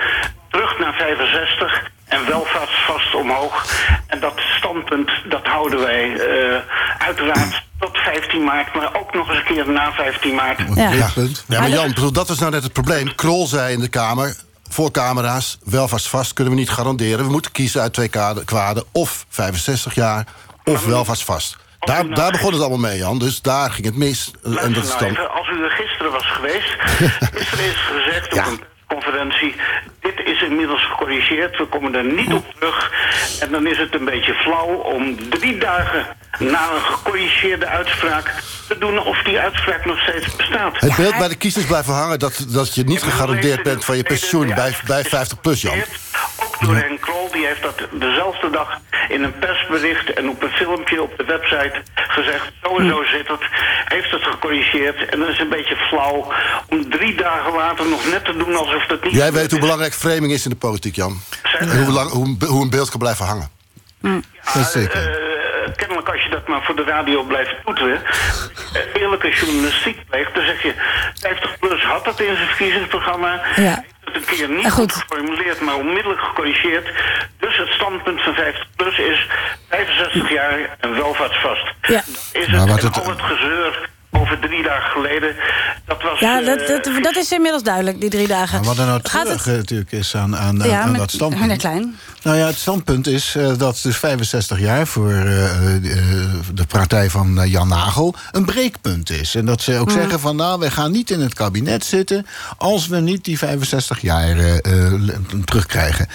terug 0.51 0.79
naar 0.79 0.95
65 0.95 1.91
en 2.09 2.27
welvaartsvast 2.29 3.15
omhoog. 3.15 3.65
En 4.13 4.21
dat 4.21 4.41
standpunt, 4.57 5.11
dat 5.29 5.47
houden 5.47 5.81
wij 5.81 6.17
eh, 6.17 6.61
uiteraard 6.99 7.63
tot 7.79 7.97
15 7.99 8.45
maart... 8.45 8.75
maar 8.75 9.01
ook 9.01 9.15
nog 9.15 9.29
eens 9.29 9.39
een 9.39 9.45
keer 9.45 9.71
na 9.71 9.93
15 9.93 10.35
maart. 10.35 10.61
Ja, 10.75 10.91
ja 10.91 11.61
maar 11.61 11.69
Jan, 11.69 11.89
bedoel, 11.89 12.13
dat 12.13 12.29
is 12.29 12.39
nou 12.39 12.51
net 12.51 12.63
het 12.63 12.73
probleem. 12.73 13.15
Krol 13.15 13.47
zei 13.47 13.73
in 13.73 13.81
de 13.81 13.89
Kamer, 13.89 14.37
voor 14.69 14.91
camera's, 14.91 15.59
welvaartsvast 15.65 16.33
kunnen 16.33 16.55
we 16.55 16.59
niet 16.59 16.71
garanderen. 16.71 17.25
We 17.25 17.31
moeten 17.31 17.53
kiezen 17.53 17.81
uit 17.81 17.93
twee 17.93 18.11
kwaden, 18.45 18.85
of 18.93 19.25
65 19.29 19.95
jaar, 19.95 20.27
of 20.65 20.87
welvaartsvast. 20.87 21.57
Daar, 21.81 22.09
daar 22.15 22.31
begon 22.31 22.53
het 22.53 22.61
allemaal 22.61 22.91
mee, 22.91 22.99
Jan. 22.99 23.19
Dus 23.19 23.41
daar 23.41 23.71
ging 23.71 23.87
het 23.87 23.97
mis. 23.97 24.31
En 24.43 24.73
dat 24.73 24.99
nou 24.99 25.15
dan... 25.15 25.31
als 25.31 25.49
u 25.49 25.65
er 25.65 25.71
gisteren 25.71 26.13
was 26.13 26.27
geweest... 26.27 26.75
gisteren 26.79 27.65
is 27.73 27.77
gezegd 27.77 28.33
op 28.33 28.47
een 28.47 28.65
conferentie... 28.93 29.55
dit 30.01 30.21
is 30.25 30.43
inmiddels 30.43 30.87
gecorrigeerd, 30.87 31.59
we 31.59 31.67
komen 31.67 31.95
er 31.95 32.05
niet 32.05 32.33
op 32.33 32.45
terug. 32.55 32.93
En 33.41 33.51
dan 33.51 33.67
is 33.67 33.79
het 33.79 33.95
een 33.95 34.05
beetje 34.05 34.35
flauw 34.35 34.67
om 34.67 35.31
drie 35.31 35.59
dagen 35.59 36.07
na 36.39 36.73
een 36.75 36.81
gecorrigeerde 36.81 37.67
uitspraak... 37.67 38.35
te 38.69 38.79
doen 38.79 38.99
of 38.99 39.23
die 39.23 39.39
uitspraak 39.39 39.85
nog 39.85 40.01
steeds 40.01 40.37
bestaat. 40.37 40.81
Het 40.81 40.97
beeld 40.97 41.19
bij 41.19 41.29
de 41.29 41.37
kiezers 41.37 41.67
blijven 41.67 41.95
hangen 41.95 42.19
dat, 42.19 42.47
dat 42.49 42.75
je 42.75 42.85
niet 42.85 43.03
gegarandeerd 43.03 43.63
bent 43.63 43.85
van 43.85 43.97
je 43.97 44.03
pensioen 44.03 44.55
bij, 44.55 44.77
bij 44.87 45.05
50 45.05 45.41
plus, 45.41 45.63
Jan. 45.63 45.83
Ook 46.45 46.57
door 46.61 46.75
Henk 46.75 47.01
Krol, 47.01 47.12
die 47.43 47.51
heeft 47.51 47.63
dat 47.63 47.89
dezelfde 47.91 48.51
dag 48.51 48.79
in 49.09 49.23
een 49.23 49.39
persbericht 49.39 50.13
en 50.13 50.29
op 50.29 50.43
een 50.43 50.51
filmpje 50.51 51.03
op 51.03 51.13
de 51.19 51.25
website 51.25 51.83
gezegd. 51.95 52.53
Zo 52.63 52.77
en 52.79 52.89
zo 52.89 53.03
zit 53.05 53.29
het. 53.29 53.41
Heeft 53.85 54.11
het 54.11 54.23
gecorrigeerd. 54.23 55.05
En 55.11 55.19
dat 55.19 55.29
is 55.29 55.39
een 55.39 55.49
beetje 55.49 55.77
flauw 55.77 56.33
om 56.69 56.91
drie 56.91 57.15
dagen 57.15 57.53
later 57.53 57.89
nog 57.89 58.11
net 58.11 58.25
te 58.25 58.37
doen 58.37 58.57
alsof 58.57 58.87
dat 58.87 59.05
niet... 59.05 59.13
Jij 59.13 59.33
weet 59.33 59.51
hoe 59.51 59.61
belangrijk 59.61 59.93
framing 59.95 60.33
is 60.33 60.45
in 60.45 60.51
de 60.51 60.57
politiek, 60.57 60.95
Jan. 60.97 61.21
En 61.59 61.77
hoe, 61.77 61.85
belang- 61.87 62.11
hoe, 62.11 62.25
een- 62.27 62.47
hoe 62.49 62.63
een 62.63 62.71
beeld 62.71 62.91
kan 62.91 62.99
blijven 62.99 63.27
hangen. 63.27 63.49
Ja, 64.03 65.01
eh, 65.01 65.73
kennelijk 65.77 66.09
als 66.09 66.23
je 66.23 66.29
dat 66.31 66.49
maar 66.49 66.63
voor 66.65 66.77
de 66.77 66.85
radio 66.85 67.23
blijft 67.23 67.55
toeteren... 67.65 68.03
eh, 68.05 69.03
eerlijke 69.03 69.31
journalistiek 69.31 69.99
pleegt... 70.11 70.35
dan 70.35 70.45
zeg 70.45 70.63
je, 70.63 70.75
50PLUS 71.29 71.83
had 71.87 72.05
dat 72.05 72.21
in 72.21 72.37
zijn 72.37 72.49
verkiezingsprogramma... 72.49 73.41
Ja. 73.57 73.85
Keer 74.37 74.49
niet 74.51 74.71
goed 74.71 74.93
geformuleerd, 74.93 75.61
maar 75.61 75.75
onmiddellijk 75.75 76.21
gecorrigeerd. 76.21 76.89
Dus 77.39 77.57
het 77.57 77.69
standpunt 77.69 78.23
van 78.23 78.35
50PLUS 78.35 78.97
is 78.97 79.29
65 79.69 80.31
jaar 80.31 80.77
en 80.81 80.95
welvaartsvast. 80.95 81.65
Ja. 81.83 81.93
Dat 82.07 82.29
is 82.33 82.47
Maar 82.47 82.61
het. 82.61 82.69
wat 82.71 82.79
en 82.81 82.87
het- 82.87 82.97
al 83.05 83.11
het 83.11 83.23
gezeur 83.23 83.89
over 84.15 84.39
drie 84.41 84.63
dagen 84.63 84.91
geleden, 84.91 85.35
dat 85.87 86.03
was... 86.03 86.21
Ja, 86.21 86.41
eh, 86.41 86.47
dat, 86.47 86.67
dat, 86.67 87.03
dat 87.03 87.17
is 87.17 87.33
inmiddels 87.33 87.63
duidelijk, 87.63 88.01
die 88.01 88.11
drie 88.11 88.27
dagen. 88.27 88.57
Maar 88.59 88.67
wat 88.67 88.79
er 88.79 88.87
nou 88.87 89.01
Gaat 89.03 89.29
het- 89.29 89.39
terug 89.43 89.57
natuurlijk 89.57 89.93
is 89.93 90.15
aan, 90.17 90.37
aan, 90.37 90.63
aan- 90.63 90.69
Ja, 90.69 90.81
aan 90.81 90.91
met- 90.91 91.01
dat 91.01 91.11
standpunt. 91.11 91.41
meneer 91.43 91.57
Klein. 91.59 91.97
Nou 92.23 92.37
ja, 92.37 92.47
het 92.47 92.57
standpunt 92.59 93.07
is 93.07 93.35
eh, 93.35 93.53
dat 93.59 93.81
dus 93.83 93.97
65 93.97 94.61
jaar 94.61 94.87
voor 94.87 95.11
eh, 95.13 95.75
eh, 95.77 95.83
de 96.55 96.67
partij 96.69 97.11
van 97.11 97.41
eh, 97.41 97.51
Jan 97.51 97.69
Nagel 97.69 98.15
een 98.33 98.45
breekpunt 98.45 99.11
is. 99.11 99.35
En 99.35 99.45
dat 99.47 99.61
ze 99.63 99.79
ook 99.79 99.89
Mm. 99.89 99.93
zeggen 100.01 100.21
van 100.21 100.37
nou, 100.37 100.59
wij 100.59 100.71
gaan 100.71 100.91
niet 100.93 101.11
in 101.11 101.21
het 101.21 101.35
kabinet 101.35 101.85
zitten 101.85 102.27
als 102.57 102.87
we 102.87 102.97
niet 103.01 103.25
die 103.25 103.39
65 103.39 104.01
jaar 104.01 104.39
eh, 104.39 104.57
eh, 104.57 104.93
terugkrijgen. 105.45 106.09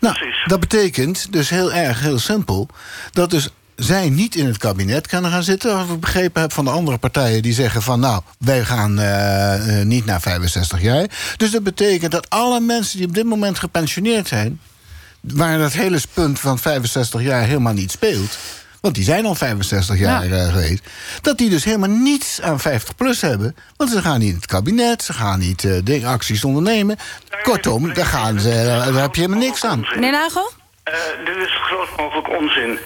Nou, 0.00 0.16
dat 0.44 0.60
betekent 0.60 1.32
dus 1.32 1.48
heel 1.50 1.72
erg, 1.72 2.00
heel 2.00 2.18
simpel, 2.18 2.68
dat 3.12 3.30
dus 3.30 3.48
zij 3.76 4.08
niet 4.08 4.34
in 4.34 4.46
het 4.46 4.58
kabinet 4.58 5.06
kunnen 5.06 5.30
gaan 5.30 5.42
zitten. 5.42 5.76
Wat 5.76 5.88
ik 5.94 6.00
begrepen 6.00 6.40
heb 6.40 6.52
van 6.52 6.64
de 6.64 6.70
andere 6.70 6.98
partijen 6.98 7.42
die 7.42 7.52
zeggen 7.52 7.82
van... 7.82 8.00
nou, 8.00 8.22
wij 8.38 8.64
gaan 8.64 8.98
eh, 8.98 9.80
eh, 9.80 9.86
niet 9.86 10.04
naar 10.04 10.20
65 10.20 10.82
jaar. 10.82 11.06
Dus 11.36 11.50
dat 11.50 11.62
betekent 11.62 12.12
dat 12.12 12.30
alle 12.30 12.60
mensen 12.60 12.98
die 12.98 13.06
op 13.06 13.14
dit 13.14 13.24
moment 13.24 13.58
gepensioneerd 13.58 14.28
zijn... 14.28 14.60
waar 15.20 15.58
dat 15.58 15.72
hele 15.72 16.00
punt 16.14 16.40
van 16.40 16.58
65 16.58 17.22
jaar 17.22 17.42
helemaal 17.46 17.72
niet 17.72 17.90
speelt... 17.90 18.38
want 18.80 18.94
die 18.94 19.04
zijn 19.04 19.26
al 19.26 19.34
65 19.34 19.98
jaar 19.98 20.30
eh, 20.30 20.52
geweest... 20.52 20.84
dat 21.20 21.38
die 21.38 21.50
dus 21.50 21.64
helemaal 21.64 21.96
niets 21.96 22.40
aan 22.40 22.60
50 22.60 22.94
plus 22.94 23.20
hebben. 23.20 23.56
Want 23.76 23.90
ze 23.90 24.02
gaan 24.02 24.18
niet 24.18 24.28
in 24.28 24.34
het 24.34 24.46
kabinet, 24.46 25.02
ze 25.02 25.12
gaan 25.12 25.38
niet 25.38 25.66
dingen, 25.84 26.08
acties 26.08 26.44
ondernemen. 26.44 26.96
Kortom, 27.42 27.94
daar, 27.94 28.06
gaan 28.06 28.40
ze, 28.40 28.48
daar 28.48 29.02
heb 29.02 29.14
je 29.14 29.20
helemaal 29.20 29.44
niks 29.44 29.64
aan. 29.64 29.80
Meneer 29.80 30.12
Nagel? 30.12 30.52
Eh, 30.82 30.94
dit 31.24 31.36
is 31.36 31.54
groot 31.54 31.96
mogelijk 31.96 32.28
onzin. 32.28 32.78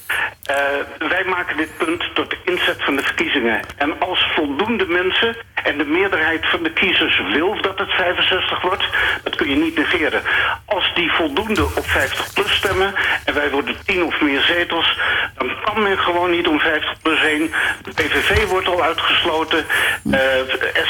Eh, 0.42 0.56
wij 0.98 1.24
maken 1.24 1.56
dit 1.56 1.76
punt 1.76 2.14
tot 2.14 2.30
de 2.30 2.38
inzet 2.44 2.84
van 2.84 2.96
de 2.96 3.02
verkiezingen. 3.02 3.60
En 3.76 4.00
als 4.00 4.32
voldoende 4.34 4.86
mensen 4.86 5.36
en 5.54 5.78
de 5.78 5.84
meerderheid 5.84 6.46
van 6.50 6.62
de 6.62 6.72
kiezers 6.72 7.20
wil 7.32 7.60
dat 7.60 7.78
het 7.78 7.90
65 7.90 8.62
wordt, 8.62 8.84
dat 9.22 9.34
kun 9.34 9.48
je 9.48 9.56
niet 9.56 9.76
negeren. 9.76 10.22
Als 10.64 10.94
die 10.94 11.12
voldoende 11.12 11.64
op 11.64 11.86
50 11.86 12.32
plus 12.32 12.45
stemmen 12.56 12.94
en 13.24 13.34
wij 13.34 13.50
worden 13.50 13.76
10 13.84 14.04
of 14.04 14.20
meer 14.20 14.40
zetels, 14.40 14.98
dan 15.38 15.50
kan 15.64 15.82
men 15.82 15.98
gewoon 15.98 16.30
niet 16.30 16.46
om 16.46 16.60
50 16.60 17.02
plus 17.02 17.20
heen. 17.20 17.54
De 17.82 17.90
PVV 17.90 18.46
wordt 18.46 18.68
al 18.68 18.82
uitgesloten, 18.82 19.66
eh, 20.10 20.20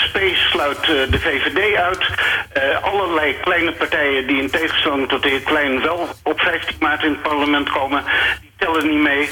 SP 0.03 0.17
sluit 0.51 0.81
eh, 0.81 0.89
de 1.11 1.19
VVD 1.19 1.77
uit. 1.77 2.07
Eh, 2.53 2.83
allerlei 2.83 3.37
kleine 3.41 3.73
partijen 3.73 4.27
die 4.27 4.43
in 4.43 4.51
tegenstelling 4.51 5.09
tot 5.09 5.23
de 5.23 5.29
heer 5.29 5.41
Klein 5.41 5.83
wel 5.83 6.09
op 6.23 6.41
15 6.41 6.77
maart 6.81 7.03
in 7.03 7.11
het 7.11 7.23
parlement 7.23 7.71
komen, 7.71 8.05
die 8.41 8.53
tellen 8.57 8.89
niet 8.89 9.01
mee. 9.01 9.29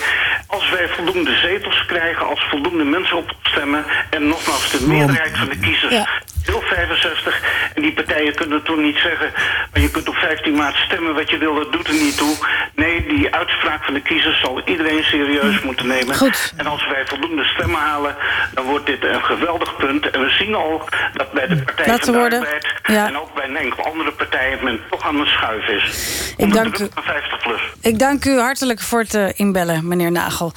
Als 0.46 0.70
wij 0.70 0.88
voldoende 0.88 1.36
zetels 1.36 1.86
krijgen, 1.86 2.26
als 2.26 2.46
voldoende 2.50 2.84
mensen 2.84 3.16
op 3.16 3.32
stemmen 3.42 3.84
en 4.10 4.28
nogmaals 4.28 4.70
de 4.70 4.86
meerderheid 4.86 5.36
van 5.38 5.48
de 5.48 5.58
kiezers 5.58 5.92
Ja. 5.92 6.08
Wil 6.44 6.60
65 6.60 7.42
en 7.74 7.82
die 7.82 7.92
partijen 7.92 8.34
kunnen 8.34 8.62
toen 8.62 8.82
niet 8.82 8.96
zeggen, 8.96 9.32
maar 9.72 9.80
je 9.82 9.90
kunt 9.90 10.08
op 10.08 10.14
15 10.14 10.54
maart 10.54 10.76
stemmen 10.76 11.14
wat 11.14 11.30
je 11.30 11.38
wil, 11.38 11.54
dat 11.54 11.72
doet 11.72 11.88
er 11.88 11.94
niet 11.94 12.16
toe. 12.16 12.34
Nee, 12.74 13.06
die 13.06 13.34
uitspraak 13.34 13.84
van 13.84 13.94
de 13.94 14.00
kiezers 14.02 14.40
zal 14.40 14.62
iedereen 14.64 15.04
serieus 15.04 15.60
moeten 15.62 15.86
nemen. 15.86 16.14
Goed. 16.16 16.52
En 16.56 16.66
als 16.66 16.86
wij 16.86 17.06
voldoende 17.06 17.44
stemmen 17.44 17.80
halen, 17.80 18.16
dan 18.54 18.64
wordt 18.64 18.86
dit 18.86 19.04
een 19.04 19.24
geweldig 19.24 19.76
punt. 19.76 20.10
En 20.10 20.20
we 20.20 20.30
zien 20.30 20.54
al 20.54 20.88
dat 21.14 21.32
bij 21.32 21.46
de 21.46 21.56
Partij 21.56 21.86
Laten 21.86 22.04
van 22.04 22.12
de 22.12 22.18
worden. 22.18 22.38
Arbeid 22.38 22.66
Ja. 22.86 23.06
en 23.06 23.18
ook 23.18 23.34
bij 23.34 23.44
een 23.48 23.56
enkele 23.56 23.82
andere 23.82 24.12
partijen 24.12 24.64
men 24.64 24.80
toch 24.90 25.02
aan 25.02 25.18
het 25.18 25.28
schuiven 25.28 25.74
is. 25.74 26.34
Ik 26.36 26.52
dank 26.52 26.78
u. 26.78 26.86
van 26.94 27.02
50 27.02 27.38
plus. 27.42 27.60
Ik 27.80 27.98
dank 27.98 28.24
u 28.24 28.38
hartelijk 28.38 28.80
voor 28.80 29.00
het 29.00 29.14
eh, 29.14 29.28
inbellen, 29.34 29.88
meneer 29.88 30.12
Nagel. 30.12 30.52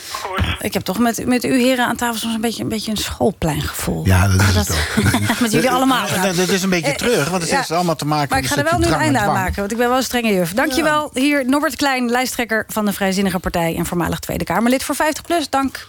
Ik 0.62 0.74
heb 0.74 0.84
toch 0.84 1.00
met, 1.00 1.26
met 1.26 1.43
u 1.43 1.60
heren 1.62 1.86
aan 1.86 1.95
tafel 1.95 2.15
soms 2.17 2.34
een 2.34 2.41
beetje 2.41 2.63
een, 2.63 2.69
beetje 2.69 2.91
een 2.91 2.97
schoolpleingevoel. 2.97 4.06
Ja, 4.06 4.28
dat 4.28 4.41
is 4.41 4.56
het 4.56 4.69
ook. 4.97 5.39
met 5.39 5.52
jullie 5.52 5.69
allemaal. 5.78 6.08
Dat, 6.22 6.36
dat 6.36 6.50
is 6.50 6.63
een 6.63 6.70
beetje 6.70 6.92
Eh, 6.92 6.96
terug, 6.96 7.30
want 7.30 7.42
het 7.42 7.52
heeft 7.52 7.72
allemaal 7.72 7.96
te 7.96 8.06
maken 8.06 8.30
Maar 8.30 8.38
ik 8.38 8.44
met 8.44 8.54
ga 8.54 8.60
er 8.60 8.72
wel 8.72 8.80
nu 8.80 8.86
een 8.86 9.00
einde 9.02 9.20
aan 9.20 9.28
en 9.28 9.34
maken, 9.34 9.56
want 9.56 9.72
ik 9.72 9.78
ben 9.78 9.88
wel 9.88 9.98
een 9.98 10.04
strenge 10.04 10.34
juf. 10.34 10.54
Dankjewel. 10.54 11.10
Hier 11.13 11.46
Norbert 11.46 11.76
Klein, 11.76 12.10
lijsttrekker 12.10 12.66
van 12.68 12.86
de 12.86 12.94
Vrijzinnige 12.94 13.40
Partij... 13.40 13.76
en 13.78 13.86
voormalig 13.86 14.20
Tweede 14.20 14.44
Kamerlid 14.44 14.84
voor 14.84 14.96
50PLUS. 14.96 15.50
Dank. 15.50 15.86